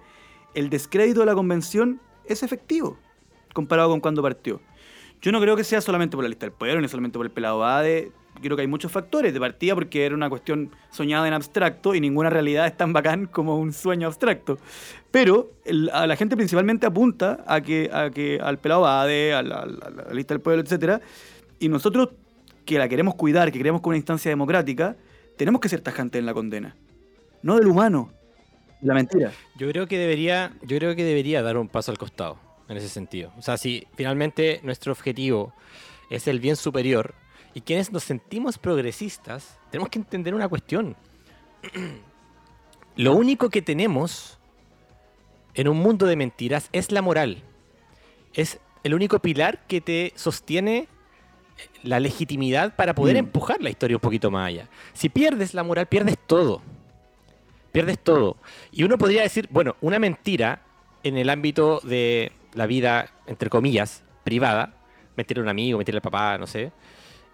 [0.55, 2.99] el descrédito de la Convención es efectivo
[3.55, 4.61] comparado con cuando partió.
[5.23, 7.33] Yo no creo que sea solamente por la lista del pueblo, ni solamente por el
[7.33, 8.11] pelado Bade.
[8.43, 12.01] Creo que hay muchos factores de partida porque era una cuestión soñada en abstracto y
[12.01, 14.59] ninguna realidad es tan bacán como un sueño abstracto.
[15.11, 19.43] Pero el- a la gente principalmente apunta a que, a que al pelado Bade, a
[19.43, 21.01] la, a la- a la lista del pueblo, etcétera.
[21.59, 22.11] Y nosotros,
[22.65, 24.97] que la queremos cuidar, que queremos como una instancia democrática,
[25.37, 26.77] tenemos que ser tajantes en la condena.
[27.43, 28.13] No del humano,
[28.83, 29.33] la mentira.
[29.57, 32.89] Yo creo que debería, yo creo que debería dar un paso al costado en ese
[32.89, 33.33] sentido.
[33.39, 35.55] O sea, si finalmente nuestro objetivo
[36.11, 37.15] es el bien superior
[37.57, 40.95] y quienes nos sentimos progresistas, tenemos que entender una cuestión.
[42.97, 44.39] Lo único que tenemos
[45.55, 47.43] en un mundo de mentiras es la moral.
[48.35, 50.87] Es el único pilar que te sostiene
[51.83, 53.21] la legitimidad para poder Mm.
[53.21, 54.69] empujar la historia un poquito más allá.
[54.93, 56.61] Si pierdes la moral, pierdes todo.
[57.73, 58.37] Pierdes todo.
[58.71, 60.61] Y uno podría decir, bueno, una mentira
[61.03, 64.75] en el ámbito de la vida, entre comillas, privada,
[65.17, 66.71] mentir a un amigo, mentir al papá, no sé,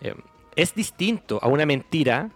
[0.02, 0.14] eh,
[0.56, 2.30] es distinto a una mentira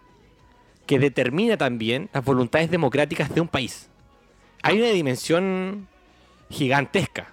[0.86, 3.88] que determina también las voluntades democráticas de un país.
[4.62, 5.88] Hay una dimensión
[6.48, 7.28] gigantesca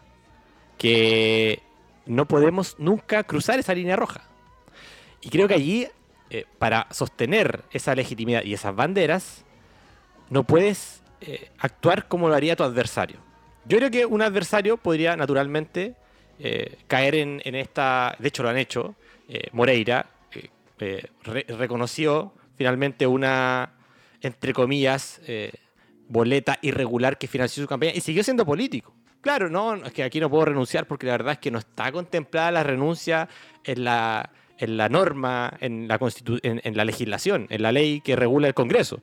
[0.77, 1.61] que
[2.05, 4.23] no podemos nunca cruzar esa línea roja.
[5.21, 5.87] Y creo que allí,
[6.29, 9.45] eh, para sostener esa legitimidad y esas banderas,
[10.29, 13.17] no puedes eh, actuar como lo haría tu adversario.
[13.65, 15.95] Yo creo que un adversario podría naturalmente
[16.39, 18.95] eh, caer en, en esta, de hecho lo han hecho,
[19.51, 20.05] Moreira,
[20.83, 23.73] eh, re- reconoció finalmente una,
[24.21, 25.51] entre comillas, eh,
[26.07, 28.93] boleta irregular que financió su campaña y siguió siendo político.
[29.21, 31.91] Claro, no, es que aquí no puedo renunciar porque la verdad es que no está
[31.91, 33.29] contemplada la renuncia
[33.63, 38.01] en la, en la norma, en la, constitu- en, en la legislación, en la ley
[38.01, 39.01] que regula el Congreso.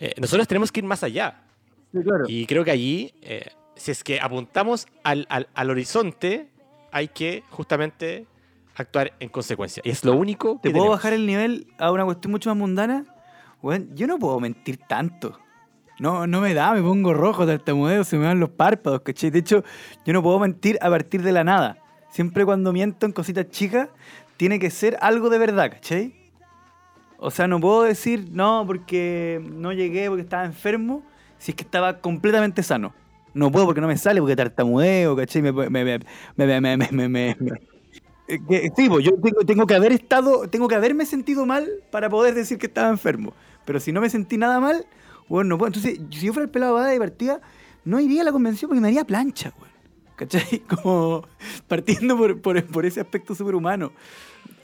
[0.00, 1.44] Eh, nosotros tenemos que ir más allá.
[1.92, 2.24] Sí, claro.
[2.28, 6.48] Y creo que allí, eh, si es que apuntamos al, al- al horizonte,
[6.92, 8.26] hay que justamente
[8.74, 9.82] actuar en consecuencia.
[9.84, 10.96] Y es lo único que ¿Te puedo tenemos.
[10.98, 13.04] bajar el nivel a una cuestión mucho más mundana?
[13.62, 15.38] Weón, yo no puedo mentir tanto.
[15.98, 19.30] No, no me da, me pongo rojo, tartamudeo, se me van los párpados, ¿cachai?
[19.30, 19.62] De hecho,
[20.04, 21.78] yo no puedo mentir a partir de la nada.
[22.10, 23.88] Siempre cuando miento en cositas chicas,
[24.36, 26.14] tiene que ser algo de verdad, ¿cachai?
[27.18, 31.02] O sea, no puedo decir, no, porque no llegué porque estaba enfermo,
[31.38, 32.92] si es que estaba completamente sano.
[33.32, 35.42] No puedo porque no me sale, porque tartamudeo, ¿cachai?
[35.42, 37.36] Me, me, me, me,
[38.28, 41.68] Eh, que- Sí, pues, yo tengo, tengo que haber estado, tengo que haberme sentido mal
[41.90, 43.34] para poder decir que estaba enfermo.
[43.64, 44.86] Pero si no me sentí nada mal,
[45.28, 45.68] bueno, no puedo.
[45.68, 47.40] Entonces, si yo fuera el pelado Bada de partida,
[47.84, 49.70] no iría a la convención porque me haría plancha, güey.
[50.16, 50.60] ¿Cachai?
[50.82, 51.26] Como
[51.68, 53.92] partiendo por, por, por ese aspecto superhumano.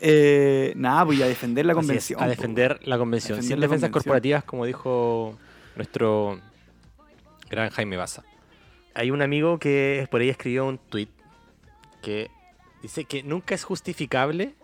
[0.00, 2.20] Eh, nada, voy a defender la es, convención.
[2.20, 3.36] a po, defender la convención.
[3.36, 3.92] Defender Sin la defensas convención.
[3.92, 5.36] corporativas, como dijo
[5.76, 6.40] nuestro
[7.50, 8.22] gran Jaime Baza.
[8.94, 11.08] Hay un amigo que por ahí escribió un tweet
[12.02, 12.30] que
[12.82, 14.54] dice que nunca es justificable,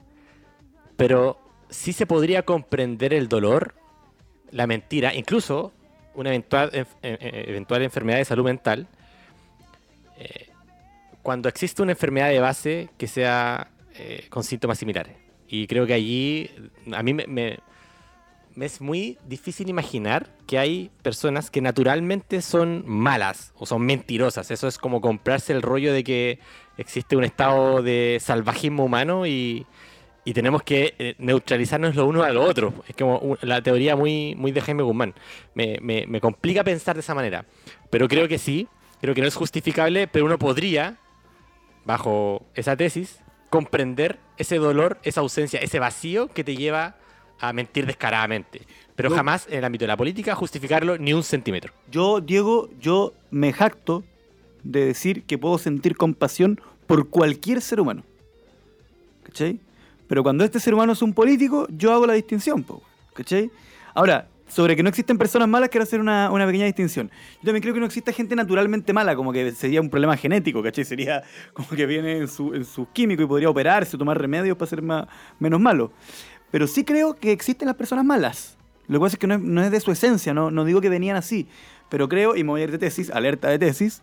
[0.96, 3.74] pero sí se podría comprender el dolor,
[4.50, 5.72] la mentira, incluso
[6.14, 8.87] una eventual, enf- eh, eh, eventual enfermedad de salud mental,
[10.18, 10.48] eh,
[11.22, 15.16] cuando existe una enfermedad de base que sea eh, con síntomas similares.
[15.48, 16.50] Y creo que allí
[16.92, 17.59] a mí me
[18.64, 24.50] es muy difícil imaginar que hay personas que naturalmente son malas o son mentirosas.
[24.50, 26.38] Eso es como comprarse el rollo de que
[26.79, 29.67] existe un estado de salvajismo humano y,
[30.25, 32.73] y tenemos que eh, neutralizarnos lo uno a lo otro.
[32.89, 35.15] Es como la teoría muy, muy de Jaime Guzmán.
[35.55, 37.45] Me, me- me complica pensar de esa manera.
[37.91, 38.69] Pero creo que sí,
[39.01, 40.97] creo que no es justificable, pero uno podría,
[41.85, 46.97] bajo esa tesis, comprender ese dolor, esa ausencia, ese vacío que te lleva
[47.39, 48.62] a mentir descaradamente.
[48.97, 51.73] Pero Yo- jamás en el ámbito de la política justificarlo ni un centímetro.
[51.91, 54.03] Yo, Diego, yo me jacto
[54.70, 58.05] de decir que puedo sentir compasión por cualquier ser humano.
[59.24, 59.61] ¿Cachai?
[60.09, 62.64] Pero cuando este ser humano es un político, yo hago la distinción,
[63.14, 63.50] ¿cachai?
[63.94, 67.11] Ahora, sobre que no existen personas malas, quiero hacer una, una pequeña distinción.
[67.40, 70.62] Yo también creo que no existe gente naturalmente mala, como que sería un problema genético,
[70.62, 70.85] ¿cachai?
[70.85, 74.57] Sería como que viene en su, en su químico y podría operarse o tomar remedios
[74.57, 75.07] para ser más,
[75.40, 75.92] menos malo.
[76.50, 78.57] Pero sí creo que existen las personas malas.
[78.87, 80.81] Lo que pasa es que no es, no es de su esencia, no, no digo
[80.81, 81.48] que venían así.
[81.88, 84.02] Pero creo, y me voy a ir de tesis, alerta de tesis,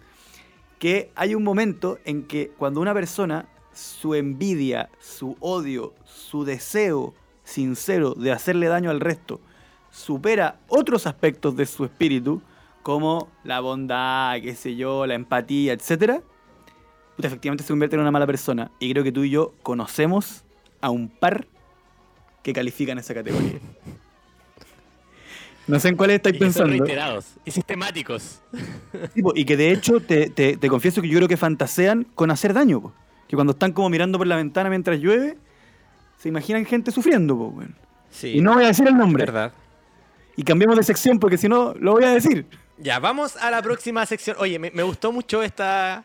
[0.80, 7.14] que hay un momento en que cuando una persona, su envidia, su odio, su deseo
[7.44, 9.40] sincero de hacerle daño al resto,
[9.92, 12.42] supera otros aspectos de su espíritu,
[12.82, 16.22] como la bondad, qué sé yo, la empatía, etc.,
[17.16, 18.72] puta, efectivamente se convierte en una mala persona.
[18.80, 20.44] Y creo que tú y yo conocemos
[20.82, 21.48] a un par
[22.42, 23.60] que califican esa categoría.
[25.68, 26.84] No sé en cuál estáis Y que son pensando.
[26.84, 28.42] reiterados y sistemáticos.
[29.14, 32.04] Sí, po, y que de hecho te, te- te confieso que yo creo que fantasean
[32.16, 32.82] con hacer daño.
[32.82, 32.94] po.
[33.28, 35.38] Que cuando están como mirando por la ventana mientras llueve,
[36.18, 37.38] se imaginan gente sufriendo.
[37.38, 37.76] po, weón.
[38.10, 39.26] Sí, Y no voy a decir el nombre.
[39.26, 39.54] verdad.
[40.36, 42.46] Y cambiemos de sección porque si no, lo voy a decir.
[42.78, 44.36] Ya, vamos a la próxima sección.
[44.40, 46.04] Oye, me, me gustó mucho esta,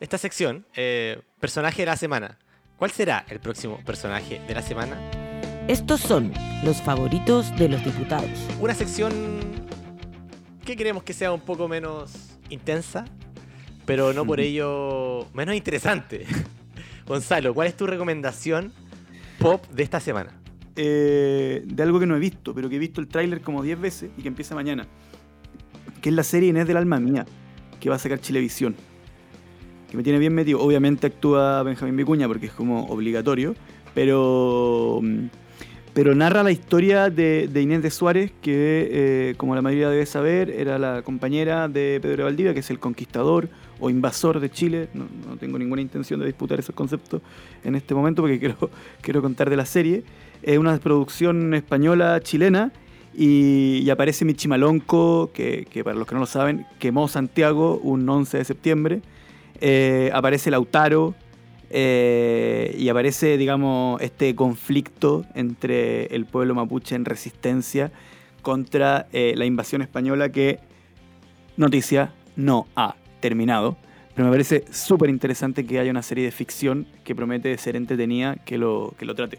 [0.00, 0.64] esta sección.
[0.74, 2.36] eh, personaje de la semana.
[2.76, 4.96] ¿Cuál será el próximo personaje de la semana?
[5.68, 6.32] Estos son
[6.64, 8.30] los favoritos de los diputados.
[8.58, 9.12] Una sección
[10.64, 13.04] que queremos que sea un poco menos intensa,
[13.84, 16.24] pero no por ello menos interesante.
[17.06, 18.72] Gonzalo, ¿cuál es tu recomendación
[19.38, 20.40] pop de esta semana?
[20.74, 23.78] Eh, de algo que no he visto, pero que he visto el tráiler como 10
[23.78, 24.86] veces y que empieza mañana.
[26.00, 27.26] Que es la serie Inés del Alma Mía,
[27.78, 28.74] que va a sacar Chilevisión.
[29.90, 30.62] Que me tiene bien metido.
[30.62, 33.54] Obviamente actúa Benjamín Vicuña porque es como obligatorio,
[33.94, 35.26] pero, mm,
[35.94, 40.06] pero narra la historia de, de Inés de Suárez, que eh, como la mayoría debe
[40.06, 43.48] saber, era la compañera de Pedro Valdivia, que es el conquistador
[43.80, 44.88] o invasor de Chile.
[44.94, 47.22] No, no tengo ninguna intención de disputar esos conceptos
[47.64, 48.70] en este momento porque quiero,
[49.00, 50.04] quiero contar de la serie.
[50.42, 52.72] Es una producción española chilena
[53.14, 58.08] y, y aparece Michimalonco, que, que para los que no lo saben, quemó Santiago un
[58.08, 59.02] 11 de septiembre.
[59.60, 61.14] Eh, aparece Lautaro
[61.70, 67.92] eh, y aparece, digamos, este conflicto entre el pueblo mapuche en resistencia
[68.42, 70.60] contra eh, la invasión española que,
[71.56, 73.76] noticia, no ha terminado.
[74.14, 78.36] Pero me parece súper interesante que haya una serie de ficción que promete ser entretenida
[78.36, 79.38] que lo, que lo trate.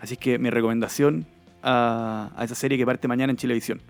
[0.00, 1.26] Así que mi recomendación
[1.62, 3.80] a, a esa serie que parte mañana en Chilevisión.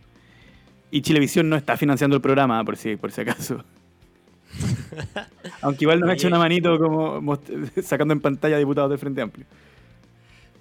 [0.91, 3.65] Y Chilevisión no está financiando el programa, por si, por si acaso.
[5.63, 7.39] Aunque igual nos ha hecho una manito como
[7.83, 9.47] sacando en pantalla diputados del Frente Amplio.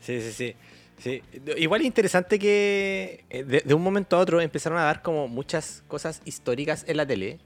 [0.01, 0.55] Sí, sí, sí.
[0.99, 1.21] sí.
[1.57, 5.27] Igual es interesante que eh, de, de un momento a otro empezaron a dar como
[5.27, 7.39] muchas cosas históricas en la tele.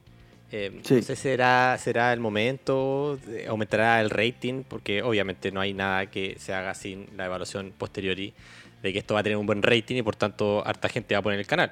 [0.51, 0.95] Eh, Sí.
[0.95, 6.07] No sé si será, será el momento, aumentará el rating, porque obviamente no hay nada
[6.07, 8.33] que se haga sin la evaluación posteriori
[8.81, 11.19] de que esto va a tener un buen rating y por tanto harta gente va
[11.19, 11.71] a poner el canal.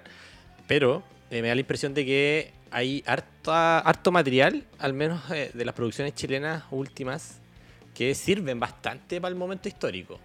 [0.67, 5.51] Pero eh, me da la impresión de que hay harta, harto material, al menos eh,
[5.53, 7.39] de las producciones chilenas últimas,
[7.93, 10.19] que sirven bastante para el momento histórico,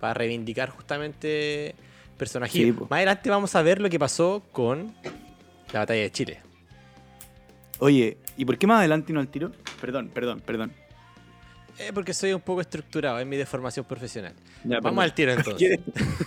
[0.00, 1.74] para reivindicar justamente
[2.16, 2.52] personajes.
[2.54, 2.72] Sí.
[2.72, 4.94] Más adelante vamos a ver lo que pasó con
[5.72, 6.40] la batalla de Chile.
[7.78, 9.52] Oye, ¿y por qué más adelante no al tiro?
[9.80, 10.72] Perdón, perdón, perdón.
[11.78, 14.32] Eh, porque soy un poco estructurado en mi deformación profesional.
[14.62, 14.98] Ya, Vamos perdón.
[15.00, 15.80] al tiro entonces.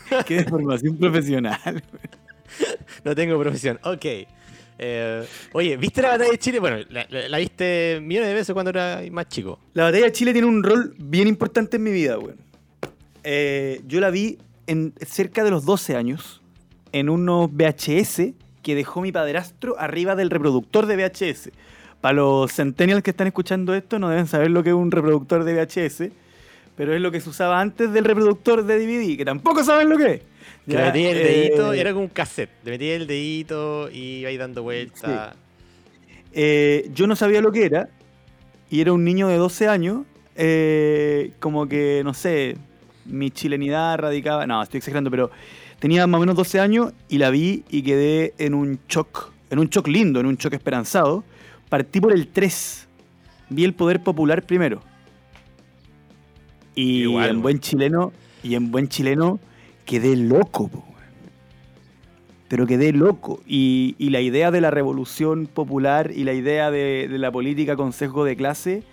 [0.09, 1.83] ¿Qué, qué formación profesional?
[3.03, 3.79] No tengo profesión.
[3.83, 4.05] Ok.
[4.79, 6.59] Eh, oye, ¿viste la batalla de Chile?
[6.59, 9.59] Bueno, la, viste millones de veces cuando era más chico.
[9.73, 12.37] La batalla de Chile tiene un rol bien importante en mi vida, weón.
[13.23, 16.41] Eh, yo la vi en cerca de los 12 años
[16.91, 21.51] en unos VHS que dejó mi padrastro arriba del reproductor de VHS.
[22.01, 25.43] Para los centennials que están escuchando esto no deben saber lo que es un reproductor
[25.43, 26.11] de VHS,
[26.75, 29.97] pero es lo que se usaba antes del reproductor de DVD, que tampoco saben lo
[29.97, 30.21] que es.
[30.65, 32.49] Que Ya, le metí el eh, dedito, era como un cassette.
[32.63, 35.35] Le metí el dedito y iba ahí dando vueltas.
[36.33, 37.89] Eh, yo no sabía lo que era
[38.69, 40.05] y era un niño de 12 años,
[40.35, 42.57] eh, como que, no sé,
[43.05, 45.31] mi chilenidad radicaba, no, estoy exagerando, pero
[45.79, 49.59] tenía más o menos 12 años y la vi y quedé en un shock, en
[49.59, 51.23] un shock lindo, en un shock esperanzado.
[51.69, 52.87] Partí por el 3,
[53.49, 54.81] vi el poder popular primero.
[56.75, 59.39] Y Igual, en buen chileno, y en buen chileno
[59.87, 60.83] quedé loco, po,
[62.47, 63.41] pero quedé loco.
[63.47, 68.35] Y, la idea de la revolución popular y la idea de, la política consejo de
[68.35, 68.83] clase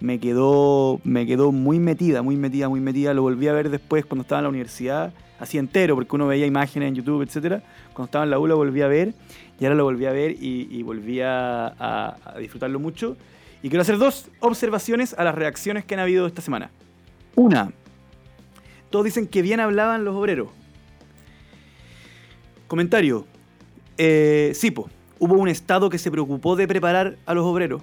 [0.00, 3.12] me quedó, me quedó muy metida, muy metida, muy metida.
[3.14, 6.46] Lo volví a ver después cuando estaba en la universidad, así entero, porque uno veía
[6.46, 7.62] imágenes en YouTube, etcétera.
[7.92, 9.14] Cuando estaba en la U lo volví a ver
[9.60, 13.16] y ahora lo volví a ver y, y volví a- a disfrutarlo mucho.
[13.62, 16.70] Y quiero hacer dos observaciones a las reacciones que han habido esta semana.
[17.36, 17.72] Una,
[18.94, 20.50] todos dicen que bien hablaban los obreros.
[22.68, 23.26] Comentario.
[23.98, 24.56] Eh,
[25.18, 27.82] hubo un Estado que se preocupó de preparar a los obreros.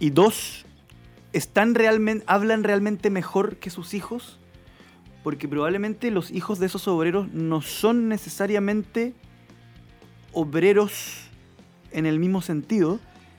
[0.00, 0.66] Y dos,
[1.32, 1.76] ¿están
[2.26, 4.40] ¿hablan realmente mejor que sus hijos?
[5.22, 9.14] Porque probablemente los hijos de esos obreros no son necesariamente
[10.32, 11.28] obreros
[11.92, 12.98] en el mismo sentido,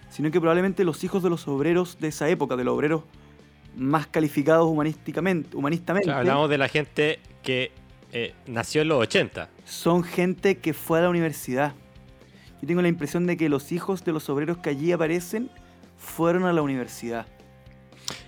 [0.10, 3.04] sino que probablemente los hijos de los obreros de esa época, de los obreros
[3.76, 7.72] más calificados humanísticamente, humanistamente, hablamos de la gente que
[8.12, 9.50] eh, nació en los 80.
[9.66, 11.74] son gente que fue a la universidad.
[12.62, 15.50] Yo tengo la impresión de que los hijos de los obreros que allí aparecen
[15.98, 17.26] fueron a la universidad.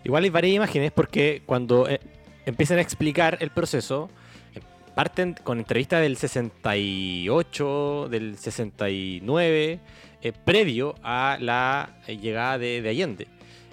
[0.03, 1.99] Igual hay varias imágenes porque cuando eh,
[2.45, 4.09] empiezan a explicar el proceso,
[4.55, 4.61] eh,
[4.95, 9.79] parten con entrevistas del 68, del 69,
[10.21, 13.27] eh, previo a la llegada de, de Allende.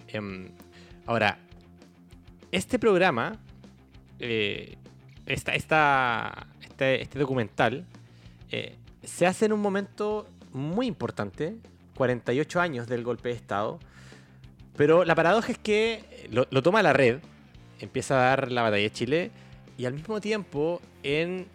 [0.09, 0.48] Em,
[1.06, 1.38] ahora,
[2.52, 3.38] este programa,
[4.18, 4.76] eh,
[5.26, 7.84] esta, esta- este, este documental,
[8.50, 11.56] eh, se hace en un momento muy importante,
[11.94, 13.78] 48 años del golpe de Estado,
[14.76, 17.18] pero la paradoja es que lo, lo toma la red,
[17.78, 19.30] empieza a dar la batalla de Chile,
[19.78, 21.46] y al mismo tiempo en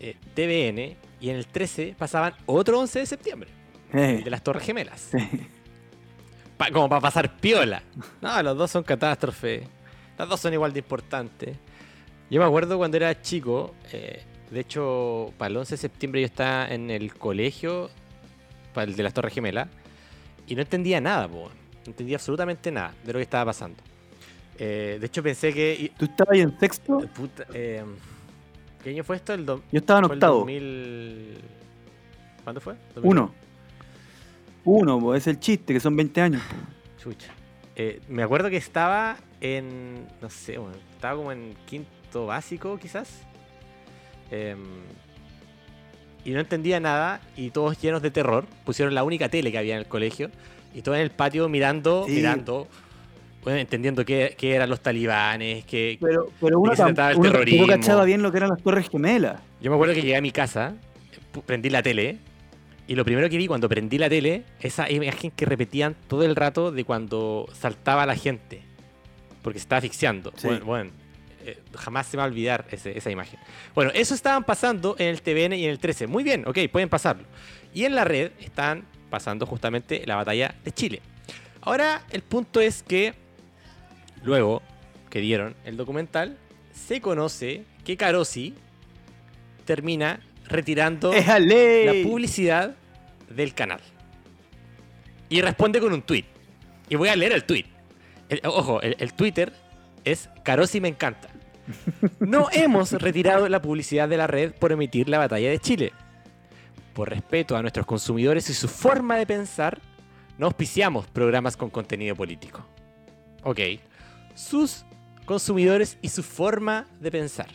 [0.00, 3.50] eh, TVN y en el 13 pasaban otro 11 de septiembre,
[3.92, 5.10] el de las Torres Gemelas.
[6.56, 7.82] Pa- como para pasar piola.
[8.20, 9.66] No, los dos son catástrofes.
[10.18, 11.56] Las dos son igual de importantes.
[12.30, 16.26] Yo me acuerdo cuando era chico, eh, de hecho, para el 11 de septiembre yo
[16.26, 17.90] estaba en el colegio,
[18.74, 19.68] para el de las Torres Gemelas,
[20.46, 21.48] y no entendía nada, po.
[21.48, 21.50] no
[21.86, 23.78] entendía absolutamente nada de lo que estaba pasando.
[24.58, 25.90] Eh, de hecho, pensé que.
[25.98, 26.98] ¿Tú estabas ahí en sexto?
[27.14, 27.82] puta, eh,
[28.84, 29.32] ¿Qué año fue esto?
[29.34, 30.38] El do- Yo estaba en octavo.
[30.40, 31.38] 2000
[32.44, 32.74] ¿Cuándo fue?
[33.02, 33.32] Uno.
[34.64, 36.42] Uno, po, es el chiste, que son 20 años.
[37.02, 37.32] Chucha.
[38.08, 40.06] Me acuerdo que estaba en.
[40.22, 43.08] No sé, bueno, estaba como en quinto básico, quizás.
[44.30, 44.58] Em,
[46.24, 47.20] y no entendía nada.
[47.36, 48.46] Y todos llenos de terror.
[48.64, 50.30] Pusieron la única tele que había en el colegio.
[50.74, 52.12] Y todo en el patio mirando, Sí.
[52.14, 52.68] mirando.
[53.44, 55.64] Bueno, entendiendo qué, qué eran los talibanes.
[55.64, 55.98] Que...
[56.00, 57.66] Pero, pero uno, qué se tam- trataba el uno terrorismo?
[57.66, 59.40] cachaba bien lo que eran las Torres Gemelas.
[59.60, 60.74] Yo me acuerdo que llegué a mi casa,
[61.44, 62.18] prendí la tele.
[62.86, 66.36] Y lo primero que vi cuando prendí la tele, esa imagen que repetían todo el
[66.36, 68.62] rato de cuando saltaba la gente.
[69.42, 70.32] Porque se estaba asfixiando.
[70.36, 70.46] Sí.
[70.48, 70.90] Bueno, bueno,
[71.44, 73.38] eh, jamás se va a olvidar ese- esa imagen.
[73.74, 76.06] Bueno, eso estaban pasando en el TVN y en el 13.
[76.06, 77.24] Muy bien, ok, pueden pasarlo.
[77.74, 81.02] Y en la red están pasando justamente la batalla de Chile.
[81.60, 83.14] Ahora, el punto es que
[84.22, 84.62] luego
[85.10, 86.38] que dieron el documental,
[86.72, 88.54] se conoce que Carosi
[89.64, 91.12] termina retirando
[91.86, 92.74] la publicidad
[93.28, 93.80] del canal.
[95.28, 96.24] Y responde con un tweet.
[96.88, 97.64] Y voy a leer el tweet.
[98.32, 99.52] El- ojo, el, el Twitter
[100.04, 101.28] es Carosi me encanta.
[102.18, 105.92] No hemos retirado la publicidad de la red por emitir la batalla de Chile.
[106.94, 109.78] Por respeto a nuestros consumidores y su forma de pensar,
[110.38, 112.66] no auspiciamos programas con contenido político.
[113.44, 113.60] Ok.
[114.34, 114.84] Sus
[115.24, 117.48] consumidores y su forma de pensar.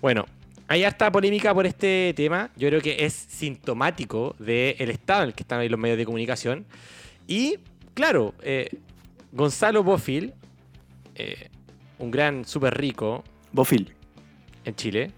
[0.00, 0.24] Bueno,
[0.68, 2.50] hay harta polémica por este tema.
[2.56, 6.04] Yo creo que es sintomático del estado en el que están ahí los medios de
[6.06, 6.64] comunicación.
[7.26, 7.58] Y,
[7.94, 8.70] claro, eh,
[9.32, 10.34] Gonzalo Bofil,
[11.14, 11.48] eh,
[11.98, 13.94] un gran súper rico Bofil.
[14.64, 15.10] en Chile,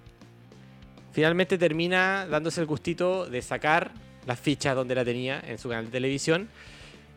[1.13, 3.93] finalmente termina dándose el gustito de sacar
[4.27, 6.49] las fichas donde la tenía en su canal de televisión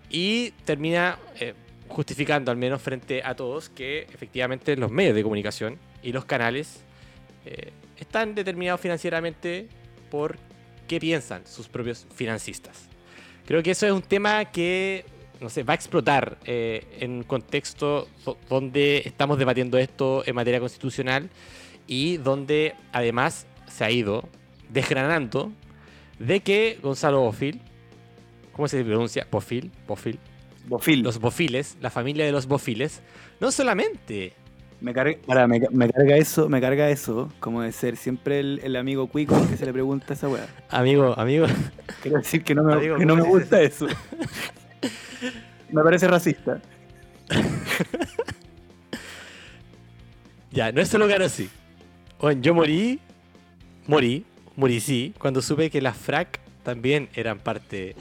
[0.10, 1.54] y termina eh,
[1.88, 6.84] justificando, al menos frente a todos, que efectivamente los medios de comunicación y los canales
[7.46, 9.68] eh, están determinados financieramente
[10.10, 10.38] por
[10.88, 12.90] qué piensan sus propios financistas.
[13.46, 15.06] Creo que eso es un tema que
[15.42, 20.36] no sé, va a explotar eh, en un contexto do- donde estamos debatiendo esto en
[20.36, 21.30] materia constitucional
[21.88, 24.28] y donde además se ha ido
[24.70, 25.52] desgranando
[26.20, 27.62] de que Gonzalo Bofil,
[28.54, 29.28] ¿cómo se pronuncia?
[29.30, 30.18] Bofil, Bofil,
[30.68, 31.02] Bofil.
[31.04, 33.02] los Bofiles, la familia de los Bofiles,
[33.40, 34.34] no solamente
[34.82, 38.40] Me carga, pará, me, ca- me carga eso, me carga eso, como de ser siempre
[38.40, 40.48] el, el amigo cuico que se le pregunta esa weá.
[40.70, 41.46] amigo, amigo,
[42.02, 43.88] Quiero decir que no me, Amigo, que no me ¿cómo se gusta eso.
[45.72, 46.62] me parece racista.
[50.52, 51.50] ya, no es solo Garossi.
[52.20, 53.00] Bueno, yo morí,
[53.88, 54.26] morí,
[54.56, 57.96] morí sí, cuando supe que las FRAC también eran parte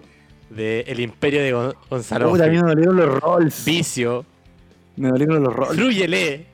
[0.51, 2.53] del imperio de Gon- Gonzalo mí Bofil.
[2.63, 3.65] me dolieron los rolls.
[3.65, 4.25] Vicio,
[4.97, 5.75] Me dolieron los rolls.
[5.77, 6.47] Fruyele.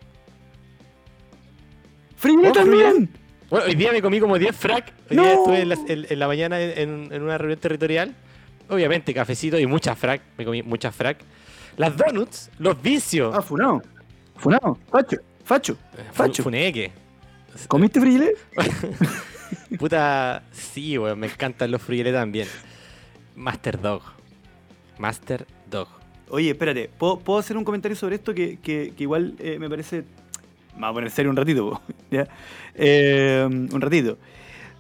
[2.17, 3.11] ¡Frille Oh, también!
[3.51, 4.93] Bueno, hoy día me comí como 10 frac.
[5.11, 5.23] Hoy ¡No!
[5.23, 8.15] día estuve en la, en- en la mañana en, en una reunión territorial.
[8.71, 10.23] Obviamente, cafecito y muchas frac.
[10.39, 11.19] Me comí muchas frac.
[11.77, 13.35] Las donuts, los vicios.
[13.37, 13.83] Ah, funado.
[14.37, 14.79] Funado.
[14.91, 15.17] Facho.
[15.45, 15.77] Facho.
[16.13, 16.43] Facho.
[16.43, 16.93] Funeque.
[17.69, 18.35] ¿Comiste frille?
[19.79, 22.47] Puta, sí, weón, me encantan los fruyele también.
[23.37, 24.03] Master Dog.
[24.99, 25.89] Master Dog.
[26.29, 29.69] Oye, espérate, ¿puedo, puedo hacer un comentario sobre esto que, que- que igual eh, me
[29.69, 30.05] parece...
[30.75, 32.29] Me voy a poner serio un ratito, ¿ya?
[32.75, 34.19] Eh, un ratito.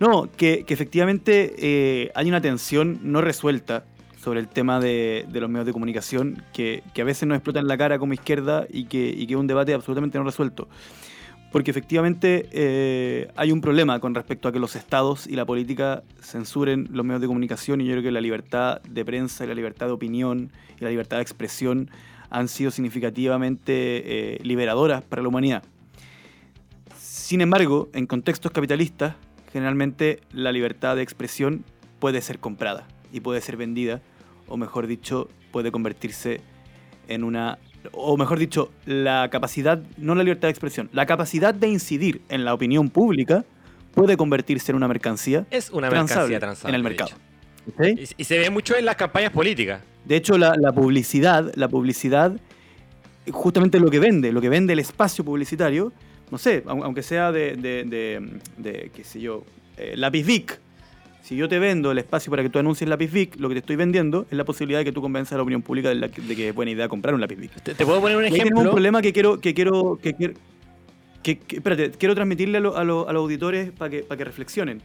[0.01, 3.84] No, que, que efectivamente eh, hay una tensión no resuelta
[4.16, 7.76] sobre el tema de, los medios de comunicación que, a veces nos explota en la
[7.76, 10.68] cara como izquierda y que, y que es un debate absolutamente no resuelto.
[11.53, 16.03] Porque efectivamente eh, hay un problema con respecto a que los estados y la política
[16.22, 19.55] censuren los medios de comunicación y yo creo que la libertad de prensa y la
[19.55, 21.90] libertad de opinión y la libertad de expresión
[22.30, 25.62] han sido significativamente eh, liberadoras para la humanidad.
[26.96, 29.14] Sin embargo, en contextos capitalistas,
[29.53, 31.64] generalmente la libertad de expresión
[31.98, 34.01] puede ser comprada y puede ser vendida,
[34.48, 36.40] o mejor dicho, puede convertirse
[37.09, 37.59] en una...
[37.92, 42.44] O mejor dicho, la capacidad, no la libertad de expresión, la capacidad de incidir en
[42.44, 43.44] la opinión pública
[43.94, 46.70] puede convertirse en una mercancía Es una transable mercancía transable.
[46.70, 47.11] en el mercado.
[47.82, 49.82] Y, y se ve mucho en las campañas políticas.
[50.05, 52.38] De hecho, la, la publicidad, la publicidad,
[53.30, 55.92] justamente lo que vende, lo que vende el espacio publicitario,
[56.31, 58.28] no sé, au- aunque sea de, de, de-
[58.59, 59.45] de, qué sé yo,
[59.76, 60.59] eh, lápiz Vic.
[61.22, 63.59] Si yo te vendo el espacio para que tú anuncies lápiz Vic, lo que te
[63.61, 66.09] estoy vendiendo es la posibilidad de que tú convenzas a la opinión pública de, la
[66.09, 67.53] que- que es buena idea comprar un lápiz Vic.
[67.62, 68.61] Te, te puedo poner un Y ejemplo.
[68.61, 70.35] un problema que quiero, que quiero, que quiero,
[71.22, 74.18] que, que- espérate, quiero transmitirle a, lo- a lo- a los auditores para que, para
[74.18, 74.78] que reflexionen.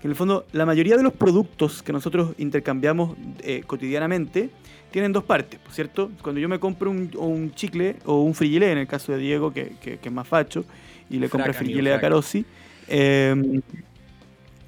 [0.00, 4.50] Que en el fondo, la mayoría de los productos que nosotros intercambiamos eh, cotidianamente
[4.90, 6.10] tienen dos partes, ¿por ¿cierto?
[6.22, 9.52] Cuando yo me compro un, un chicle o un frigilé, en el caso de Diego,
[9.52, 10.64] que, que- que es más facho,
[11.10, 12.02] y le compra Frac, frigilé a frac.
[12.02, 12.44] Carosi,
[12.88, 13.60] eh,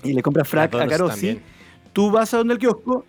[0.05, 1.43] y le compra frac a Carosi, también.
[1.93, 3.05] tú vas a donde el kiosco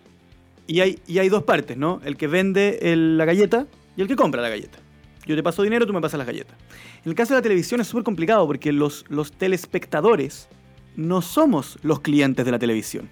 [0.66, 2.00] y hay, y hay dos partes, ¿no?
[2.04, 3.66] El que vende el- la galleta
[3.96, 4.78] y el que compra la galleta.
[5.26, 6.56] Yo te paso dinero, tú me pasas las galletas.
[7.04, 10.48] En el caso de la televisión es súper complicado porque los, los telespectadores
[10.96, 13.08] no somos los clientes de la televisión.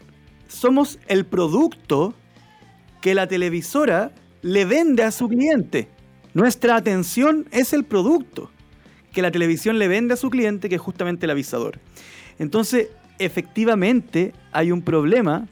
[0.49, 2.15] Somos el producto
[3.01, 4.11] que la televisora
[4.43, 5.89] le vende a su cliente.
[6.35, 8.51] Nuestra atención es el producto
[9.19, 11.81] que la televisión le vende a su cliente, que es justamente el avisador.
[12.39, 12.87] Entonces,
[13.19, 15.49] efectivamente, hay un problema,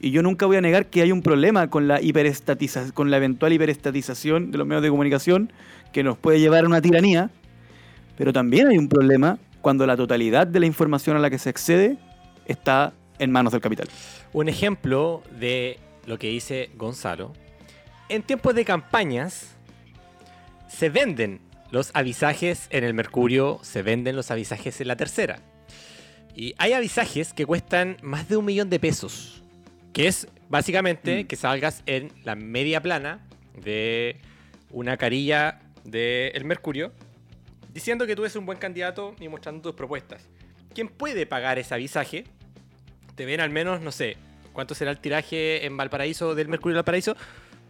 [0.00, 3.18] y yo nunca voy a negar que hay un problema con la hiperestatización, con la
[3.18, 5.52] eventual hiperestatización de los medios de comunicación,
[5.92, 7.28] que nos puede llevar a una tiranía,
[8.16, 11.50] Pero también hay un problema cuando la totalidad de la información a la que se
[11.50, 11.98] accede
[12.46, 13.88] está en manos del capital.
[14.32, 17.34] Un ejemplo de lo que dice Gonzalo.
[18.08, 19.54] En tiempos de campañas
[20.70, 21.40] se venden
[21.70, 25.40] los avisajes en el Mercurio, se venden los avisajes en la tercera.
[26.34, 29.42] Y hay avisajes que cuestan más de un millón de pesos.
[29.92, 31.26] Que es básicamente Mm.
[31.26, 33.26] que salgas en la media plana
[33.62, 34.16] de
[34.70, 36.92] una carilla del Mercurio
[37.72, 40.22] diciendo que tú eres un buen candidato y mostrando tus propuestas.
[40.74, 42.24] ¿Quién puede pagar ese avisaje?
[43.14, 44.16] Te ven al menos, no sé,
[44.52, 47.16] ¿cuánto será el tiraje en Valparaíso del Mercurio de Valparaíso?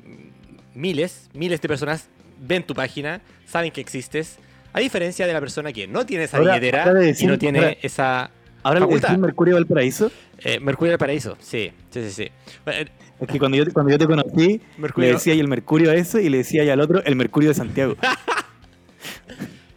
[0.05, 4.39] Mm, Miles, miles de personas ven tu página, saben que existes.
[4.73, 7.39] A diferencia de la persona que no tiene esa Ahora- billetera ahora y decir- no
[7.39, 8.31] tiene ahora- esa
[8.63, 9.09] Ahora Facultad.
[9.09, 10.11] decís Mercurio Valparaíso.
[10.39, 12.31] eh, Mercurio del Paraíso, sí, sí, sí, sí.
[12.67, 12.87] Eh,
[13.21, 15.95] Es que cuando yo, cuando yo te conocí, Mercurio- le decía y el Mercurio a
[15.95, 17.97] eso y le decía y al otro el Mercurio de Santiago.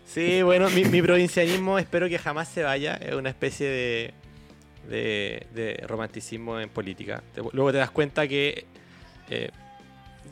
[0.05, 2.95] Sí, bueno, mi, mi provincianismo espero que jamás se vaya.
[2.95, 4.13] Es una especie de,
[4.89, 7.21] de, de romanticismo en política.
[7.33, 8.65] Te- luego te das cuenta que
[9.29, 9.49] eh,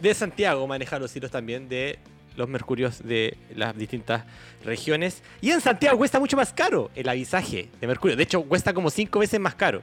[0.01, 1.99] de Santiago maneja los hilos también de
[2.38, 4.24] los mercurios de las distintas
[4.64, 5.22] regiones.
[5.42, 8.16] Y en Santiago cuesta mucho más caro el avisaje de mercurio.
[8.16, 9.82] De hecho, cuesta como cinco veces más caro.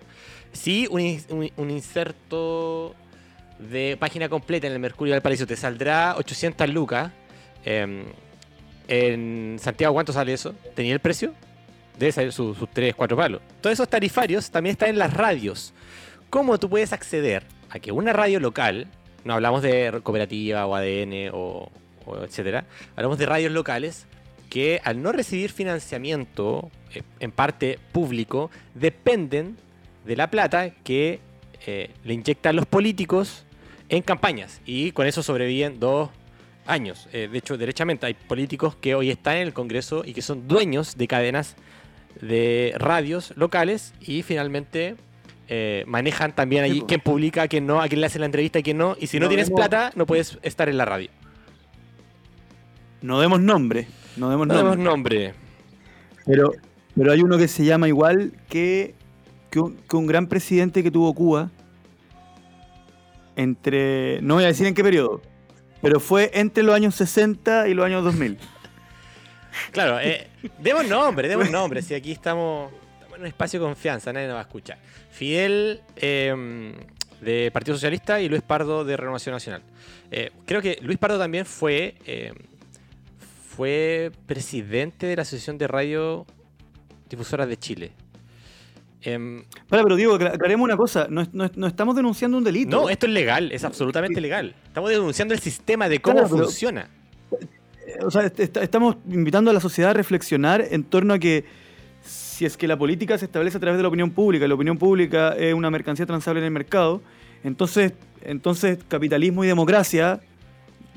[0.53, 2.95] Sí, un, un- inserto
[3.59, 7.11] de página completa en el Mercurio del Paraíso te saldrá 800 lucas.
[7.65, 8.05] Em,
[8.89, 10.55] en Santiago, ¿cuánto sale eso?
[10.75, 11.33] ¿Tenía el precio?
[11.99, 13.41] Debe salir sus 3, 4 palos.
[13.61, 15.73] Todos esos tarifarios también están en las radios.
[16.31, 18.89] ¿Cómo tú puedes acceder a que una radio local,
[19.25, 21.71] no hablamos de cooperativa o ADN o,
[22.07, 22.65] o etcétera,
[22.97, 24.07] hablamos de radios locales
[24.51, 29.57] que al no recibir financiamiento, eh, en parte público, dependen
[30.05, 31.21] de la plata que
[31.67, 33.45] eh, le inyectan los políticos
[33.89, 36.11] en campañas y con eso sobreviven dos
[36.67, 37.09] años.
[37.13, 40.47] Eh, de hecho, derechamente hay políticos que hoy están en el Congreso y que son
[40.49, 41.57] dueños de cadenas
[42.21, 44.97] de radios locales y finalmente
[45.49, 46.87] eh, manejan también allí po.
[46.87, 48.97] quién publica, quién no, a quién le hace la entrevista y quién no.
[49.01, 51.11] Y si no, No tienes vemos- plata, no puedes estar en la radio.
[53.05, 53.87] No demos nombre.
[54.17, 54.71] No demos No nombre.
[54.71, 55.35] demos nombre.
[56.25, 56.53] Pero,
[56.97, 58.95] pero hay uno que se llama igual que,
[59.51, 61.51] que, un, que un gran presidente que tuvo Cuba.
[63.37, 64.21] Entre.
[64.23, 65.21] No voy a decir en qué periodo.
[65.83, 68.39] Pero fue entre los años 60 y los años 2000.
[69.71, 70.29] Claro, eh,
[70.61, 71.83] demos nombre, demos nombre.
[71.83, 74.79] Si aquí estamos, estamos en un espacio de confianza, nadie nos va a escuchar.
[75.11, 76.73] Fidel eh,
[77.21, 79.63] de Partido Socialista y Luis Pardo de Renovación Nacional.
[80.11, 82.33] Eh, creo que Luis Pardo también fue, eh,
[83.57, 86.27] fue presidente de la Asociación de Radio
[87.09, 87.93] Difusoras de Chile.
[89.03, 91.07] Em, Vale, pero Diego, acla- aclaremos una cosa.
[91.11, 92.71] No, es- no es- no estamos denunciando un delito.
[92.83, 94.55] no, esto es legal, es absolutamente legal.
[94.67, 96.89] Estamos denunciando el sistema de cómo Claro, pero- funciona.
[98.03, 101.45] O sea, est- est- estamos invitando a la sociedad a reflexionar en torno a que
[102.03, 104.55] si es que la política se establece a través de la opinión pública y la
[104.55, 107.03] opinión pública es una mercancía transable en el mercado,
[107.45, 107.93] entonces,
[108.23, 110.21] entonces capitalismo y democracia,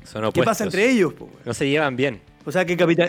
[0.04, 1.12] Son ¿qué pasa entre ellos?
[1.12, 1.28] po?
[1.44, 2.20] No se llevan bien.
[2.44, 3.08] O sea, que, capita-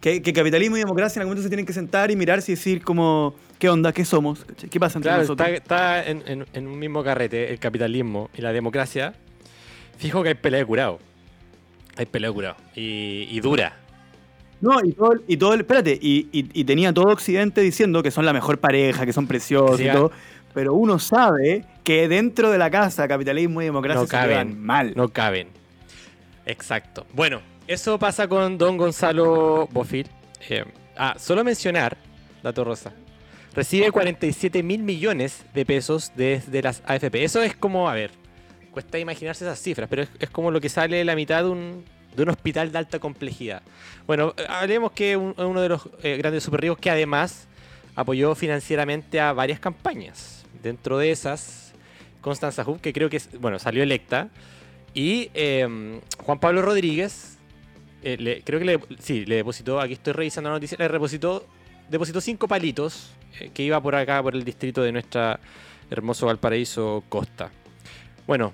[0.00, 2.54] que, que capitalismo y democracia en algún momento se tienen que sentar y mirarse y
[2.54, 3.92] decir como, ¿qué onda?
[3.92, 4.44] ¿Qué somos?
[4.70, 5.48] ¿Qué pasa entre Claro, nosotros?
[5.48, 9.14] está, está en, en- en un mismo carrete el capitalismo y la democracia.
[9.98, 10.98] Fijo que hay pelea de curado.
[11.96, 12.56] Hay pelea de curado.
[12.74, 13.74] Y, y dura.
[14.60, 18.02] No, y todo, el- y todo el, espérate, y, y- y tenía todo Occidente diciendo
[18.02, 19.92] que son la mejor pareja, que son preciosos Sí, y ah.
[19.94, 20.12] todo,
[20.54, 24.58] pero uno sabe que dentro de la casa capitalismo y democracia No se caben.
[24.62, 24.92] mal.
[24.96, 25.48] No caben.
[26.46, 27.06] Exacto.
[27.12, 30.08] Bueno, eso pasa con don Gonzalo Bofil.
[30.48, 30.64] Eh,
[30.96, 31.96] ah, solo mencionar,
[32.42, 32.92] dato rosa.
[33.54, 37.24] Recibe 47 mil millones de pesos desde las AFP.
[37.24, 38.10] Eso es como, a ver,
[38.70, 42.22] cuesta imaginarse esas cifras, pero es, como lo que sale la mitad de un, de
[42.22, 43.62] un hospital de alta complejidad.
[44.06, 47.48] Bueno, eh, hablemos que un- uno de los eh, grandes super ricos que además
[47.94, 50.44] apoyó financieramente a varias campañas.
[50.62, 51.72] Dentro de esas,
[52.20, 54.28] Constanza Hub, que creo que bueno, salió electa,
[54.92, 57.35] y eh, Juan Pablo Rodríguez,
[58.06, 61.44] eh, creo que le, sí, le depositó, aquí estoy revisando la noticia, le depositó,
[61.90, 65.40] depositó cinco palitos eh, que iba por acá, por el distrito de nuestra
[65.90, 67.50] hermoso Valparaíso Costa.
[68.26, 68.52] Bueno,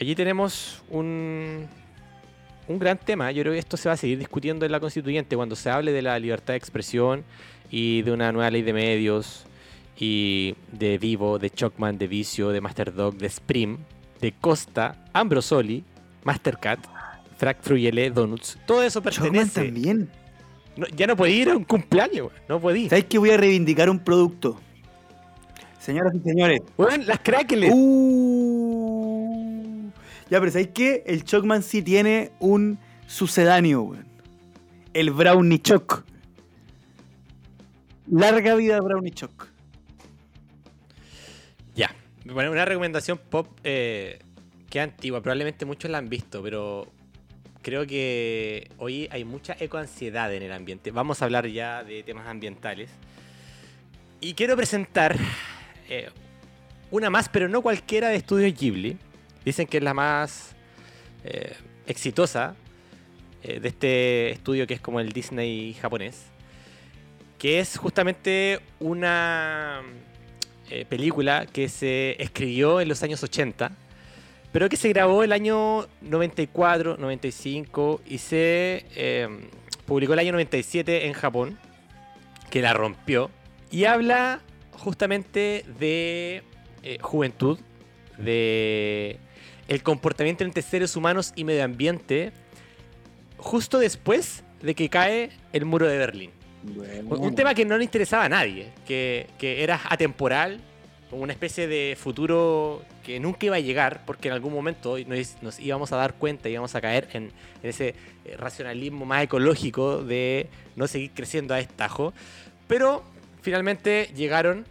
[0.00, 1.68] allí tenemos un,
[2.66, 3.30] un gran tema.
[3.30, 5.92] Yo creo que esto se va a seguir discutiendo en la constituyente cuando se hable
[5.92, 7.24] de la libertad de expresión
[7.70, 9.44] y de una nueva ley de medios
[9.96, 13.78] y de Vivo, de Chocman, de Vicio, de Masterdog, de Sprim,
[14.20, 15.84] de Costa, Ambrosoli,
[16.24, 16.80] Mastercat,
[17.38, 18.58] Frac Fruyele, Donuts.
[18.66, 19.64] Todo eso Chocman pertenece.
[19.64, 20.10] también.
[20.76, 22.36] No, ya no podía ir a un cumpleaños, güey.
[22.48, 22.90] no podía.
[22.90, 24.60] ¿Sabes que voy a reivindicar un producto?
[25.78, 26.60] Señoras y señores.
[26.76, 27.72] Weón, las crackles.
[27.72, 29.08] Uh,
[30.28, 31.04] ya, pero ¿sabéis qué?
[31.06, 34.06] El Chocman sí tiene un sucedáneo, weón.
[34.92, 36.04] El Brownie Choc.
[38.10, 39.48] Larga vida Brownie Choc.
[41.76, 41.94] Ya.
[42.24, 44.18] Bueno, una recomendación pop eh,
[44.68, 45.22] que antigua.
[45.22, 46.88] Probablemente muchos la han visto, pero
[47.68, 50.90] creo que hoy hay mucha ecoansiedad en el ambiente.
[50.90, 52.88] Vamos a hablar ya de temas ambientales.
[54.22, 55.14] Y quiero presentar
[55.86, 56.08] eh,
[56.90, 58.96] una más, pero no cualquiera de Estudios Ghibli.
[59.44, 60.56] Dicen que es la más
[61.24, 61.56] eh,
[61.86, 62.56] exitosa
[63.42, 66.22] eh, de este estudio que es como el Disney japonés.
[67.36, 69.82] Que es justamente una
[70.88, 73.72] película que se escribió en los años 80,
[74.52, 79.28] pero que se grabó el año 94, 95 y se eh,
[79.86, 81.58] publicó el año 97 en Japón,
[82.50, 83.30] que la rompió.
[83.70, 84.40] Y habla
[84.72, 86.42] justamente de
[86.82, 87.58] eh, juventud,
[88.16, 89.18] de
[89.68, 92.32] el comportamiento entre seres humanos y medio ambiente,
[93.36, 96.30] justo después de que cae el muro de Berlín.
[96.64, 100.60] Un- Un tema que no le interesaba a nadie, que, que era atemporal,
[101.10, 105.42] como una especie de futuro que nunca iba a llegar, porque en algún momento nos,
[105.42, 107.32] nos íbamos a dar cuenta, íbamos a caer en,
[107.62, 107.94] en ese
[108.36, 112.12] racionalismo más ecológico de no seguir creciendo a destajo.
[112.66, 113.02] Pero
[113.40, 114.66] finalmente llegaron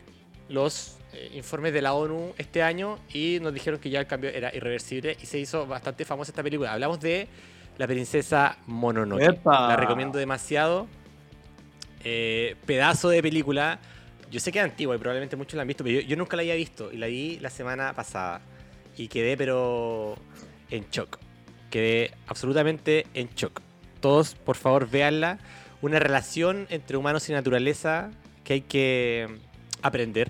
[0.49, 4.29] los eh, informes de la ONU este año y nos dijeron que ya el cambio
[4.29, 6.73] era irreversible y se hizo bastante famosa esta película.
[6.73, 7.27] Hablamos de
[7.77, 9.23] La princesa Mononoke.
[9.23, 9.69] ¡Epa!
[9.69, 10.88] La recomiendo demasiado.
[12.03, 13.79] Eh, pedazo de película.
[14.30, 16.36] Yo sé que es antigua y probablemente muchos la han visto, pero yo, yo nunca
[16.36, 18.41] la había visto y la vi la semana pasada.
[18.97, 20.15] Y quedé pero
[20.69, 21.19] en shock.
[21.69, 23.61] Quedé absolutamente en shock.
[24.01, 25.39] Todos, por favor, véanla.
[25.82, 28.11] Una relación entre humanos y naturaleza
[28.43, 29.28] que hay que
[29.82, 30.30] aprender.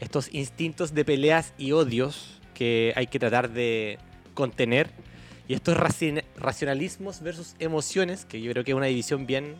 [0.00, 3.98] Estos instintos de peleas y odios que hay que tratar de
[4.34, 4.90] contener.
[5.48, 9.56] Y estos raci- racionalismos versus emociones, que yo creo que es una división bien,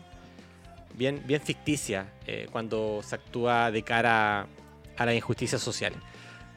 [0.97, 4.47] bien, bien ficticia eh, cuando se actúa de cara
[4.97, 5.93] a la injusticia social.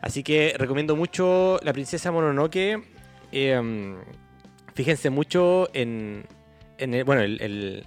[0.01, 2.82] Así que recomiendo mucho La Princesa Mononoke.
[3.32, 3.97] Eh,
[4.74, 6.24] fíjense mucho en,
[6.78, 7.84] en el, bueno, el, el-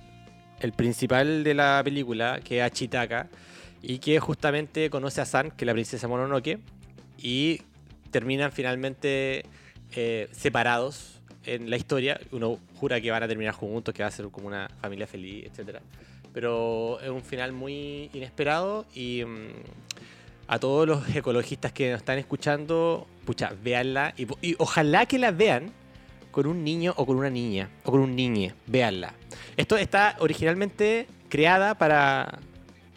[0.59, 3.27] el principal de la película, que es Achitaka,
[3.81, 6.59] y que justamente conoce a San, que es la princesa Mononoke,
[7.17, 7.61] y
[8.11, 9.43] terminan finalmente
[9.95, 12.19] eh, separados en la historia.
[12.31, 15.45] Uno jura que van a terminar juntos, que va a ser como una familia feliz,
[15.45, 15.79] etc.
[16.33, 19.49] Pero es un final muy inesperado y mm,
[20.47, 25.71] a todos los ecologistas que nos están escuchando, pucha, véanla y, ojalá que la vean
[26.31, 29.13] con un niño o con una niña o con un niñe, véanla.
[29.57, 32.39] Esto está originalmente creada para,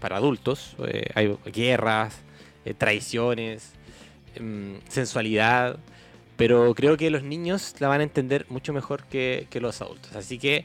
[0.00, 0.76] para adultos.
[0.86, 2.16] eh, hay guerras,
[2.64, 3.72] eh, traiciones,
[4.34, 5.78] em, sensualidad.
[6.36, 10.16] Pero creo que los niños la van a entender mucho mejor que, que los adultos.
[10.16, 10.64] Así que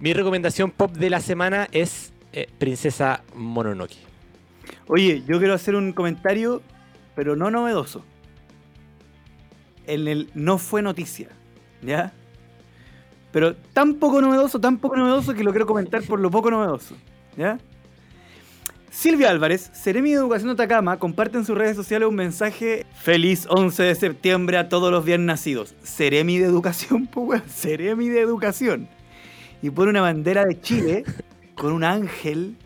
[0.00, 3.96] mi recomendación pop de la semana es eh, Princesa Mononoke.
[4.86, 6.62] Oye, yo quiero hacer un comentario,
[7.14, 8.04] pero no novedoso.
[9.86, 11.28] En el no fue noticia,
[11.82, 12.12] ¿ya?
[13.30, 16.96] Pero tan poco novedoso, tan poco novedoso que lo quiero comentar por lo poco novedoso,
[17.36, 17.58] ¿ya?
[18.90, 23.46] Silvia Álvarez, Seremi de Educación de Atacama, comparte en sus redes sociales un mensaje Feliz
[23.48, 25.74] 11 de septiembre a todos los bien nacidos.
[25.82, 28.88] Seremi de Educación, pues Seremi de Educación.
[29.62, 31.04] Y pone una bandera de Chile
[31.54, 32.56] con un ángel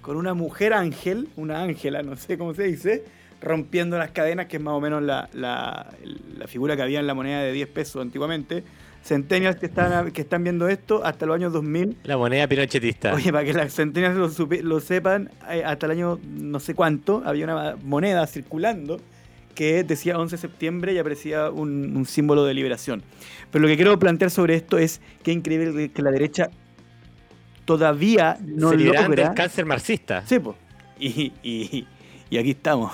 [0.00, 3.04] con una mujer ángel, una ángela, no sé cómo se dice,
[3.40, 5.86] rompiendo las cadenas, que es más o menos la, la-
[6.36, 8.62] la figura que había en la moneda de 10 pesos antiguamente.
[9.02, 11.96] Centennials que están, que están viendo esto hasta los años 2000.
[12.04, 13.14] La moneda pinochetista.
[13.14, 17.44] Oye, para que las centennials lo sepan, eh, hasta el año no sé cuánto, había
[17.44, 19.00] una moneda circulando
[19.54, 23.02] que decía 11 de septiembre y aparecía un, un símbolo de liberación.
[23.50, 26.50] Pero lo que quiero plantear sobre esto es que es increíble que la derecha
[27.64, 29.08] todavía no Se logra...
[29.08, 30.22] del cáncer marxista.
[30.26, 30.56] Sí, po.
[30.98, 31.86] Y, y-
[32.30, 32.92] y aquí estamos.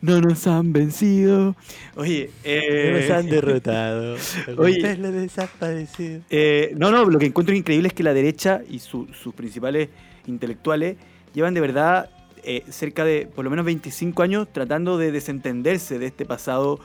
[0.00, 1.56] No nos han vencido.
[1.96, 4.16] Oye, eh, Nos han derrotado.
[4.58, 4.96] Oye.
[4.96, 6.20] lo desaparecido.
[6.30, 9.88] eh, no, no, lo que encuentro increíble es que la derecha y su- sus principales
[10.26, 10.96] intelectuales
[11.34, 12.10] llevan de verdad
[12.48, 16.78] eh, cerca de por lo menos 25 años tratando de desentenderse de este pasado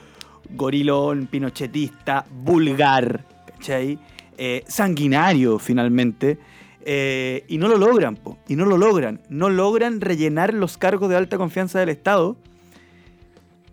[0.50, 4.00] gorilón, pinochetista, vulgar, ¿cachai?
[4.40, 6.40] Eh, sanguinario finalmente.
[6.84, 9.22] eh, y no lo logran, po, y no lo logran.
[9.30, 12.38] No logran rellenar los cargos de alta confianza del Estado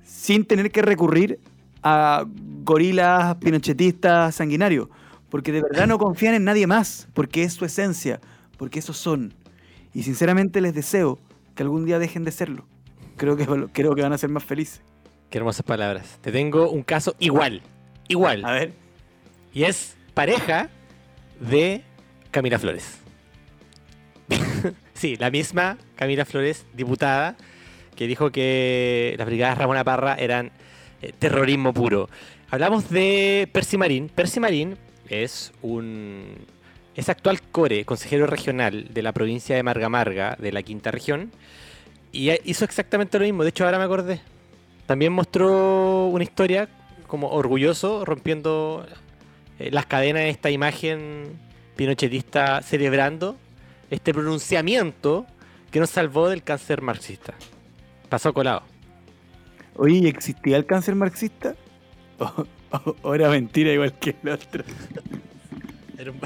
[0.04, 1.40] sin tener que recurrir
[1.82, 2.26] a
[2.64, 4.88] gorilas pinochetistas sanguinarios.
[5.30, 8.20] Porque de verdad no confían en nadie más, porque es su esencia,
[8.58, 9.32] porque esos son.
[9.94, 11.18] Y sinceramente les deseo
[11.58, 12.68] que algún día dejen de serlo.
[13.16, 14.80] Creo que, creo que van a ser más felices.
[15.28, 16.20] Qué hermosas palabras.
[16.20, 17.62] Te tengo un caso igual.
[18.06, 18.44] Igual.
[18.44, 18.74] A ver.
[19.52, 20.70] Y es pareja
[21.40, 21.82] de
[22.30, 23.00] Camila Flores.
[24.94, 27.36] Sí, la misma Camila Flores, diputada,
[27.94, 30.50] que dijo que las brigadas Ramona Parra eran
[31.00, 32.08] eh, terrorismo puro.
[32.50, 34.08] Hablamos de Percy Marín.
[34.08, 34.76] Percy Marín
[35.08, 36.34] es un
[36.98, 41.30] es actual core, consejero regional de la provincia de Marga Marga, de la quinta región,
[42.10, 43.44] y hizo exactamente lo mismo.
[43.44, 44.20] De hecho, ahora me acordé.
[44.84, 46.68] También mostró una historia
[47.06, 48.84] como orgulloso, rompiendo
[49.60, 51.38] eh, las cadenas de esta imagen
[51.76, 53.36] pinochetista celebrando
[53.90, 55.24] este pronunciamiento
[55.70, 57.34] que nos salvó del cáncer marxista.
[58.08, 58.64] Pasó colado.
[59.76, 61.54] Oye, ¿existía el cáncer marxista?
[63.02, 64.64] ¿O, era mentira igual que el otro?
[65.96, 66.18] Era un,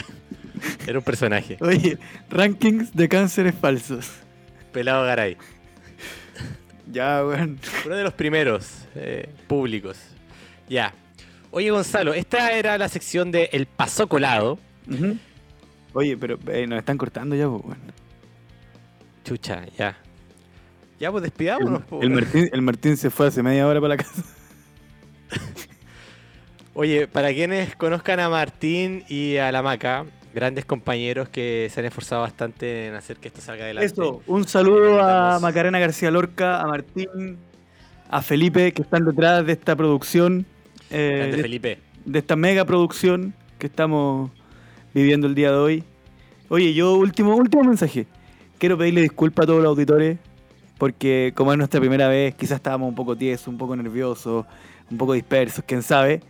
[0.87, 1.57] era un personaje.
[1.61, 1.99] Oye,
[2.31, 4.11] rankings de cánceres falsos.
[4.73, 5.37] Pelado Garay.
[6.91, 7.59] Ya, weón.
[7.87, 9.99] Uno de los primeros eh, públicos.
[10.69, 10.93] Ya.
[11.51, 14.59] Oye, Gonzalo, esta era la sección de El Paso Colado.
[15.93, 17.83] Oye, pero eh, nos están cortando ya, pues, bueno.
[19.25, 19.97] Chucha, ya.
[20.99, 21.83] Ya, pues despidámonos.
[22.01, 24.23] El, Martín, el Martín se fue hace media hora para la casa.
[26.75, 31.87] Oye, para quienes conozcan a Martín y a la Maca, grandes compañeros que se han
[31.87, 33.87] esforzado bastante en hacer que esto salga adelante.
[33.87, 37.39] Eso, un saludo a Macarena García Lorca, a Martín,
[38.09, 40.47] a Felipe, que están detrás de esta producción.
[40.91, 41.79] Eh, de, Felipe.
[42.05, 44.31] De esta mega producción que estamos
[44.95, 45.85] viviendo el día de hoy.
[46.49, 48.07] Oye, yo último, último mensaje.
[48.59, 50.19] Quiero pedirle disculpas a todos los auditores,
[50.79, 54.45] porque como es nuestra primera vez, quizás estábamos un poco tiesos, un poco nerviosos,
[54.91, 56.21] un poco dispersos, quién sabe.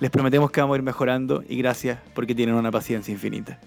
[0.00, 3.58] Les prometemos que vamos a ir mejorando y gracias porque tienen una paciencia infinita.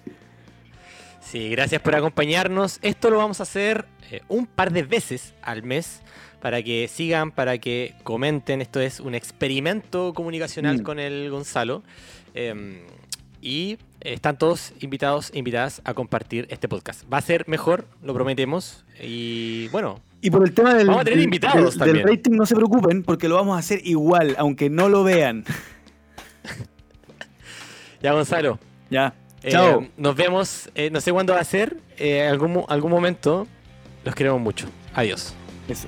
[1.21, 2.79] Sí, gracias por acompañarnos.
[2.81, 6.01] Esto lo vamos a hacer eh, un par de veces al mes
[6.41, 8.61] para que sigan, para que comenten.
[8.61, 10.83] Esto es un experimento comunicacional mm.
[10.83, 11.83] con el Gonzalo.
[12.33, 12.77] Em,
[13.41, 17.03] y están todos invitados e invitadas a compartir este podcast.
[17.11, 18.85] Va a ser mejor, lo prometemos.
[19.01, 19.99] Y bueno.
[20.21, 23.81] Y por el tema del, del rating, no se preocupen, porque lo vamos a hacer
[23.85, 25.45] igual, aunque no lo vean.
[28.01, 28.59] ya, Gonzalo.
[28.89, 29.13] Ya.
[29.43, 29.85] Eh, Chao.
[29.97, 33.47] Nos vemos, eh, no sé cuándo va a ser, eh, algún, algún momento.
[34.03, 34.67] Los queremos mucho.
[34.93, 35.33] Adiós.
[35.67, 35.87] Eso.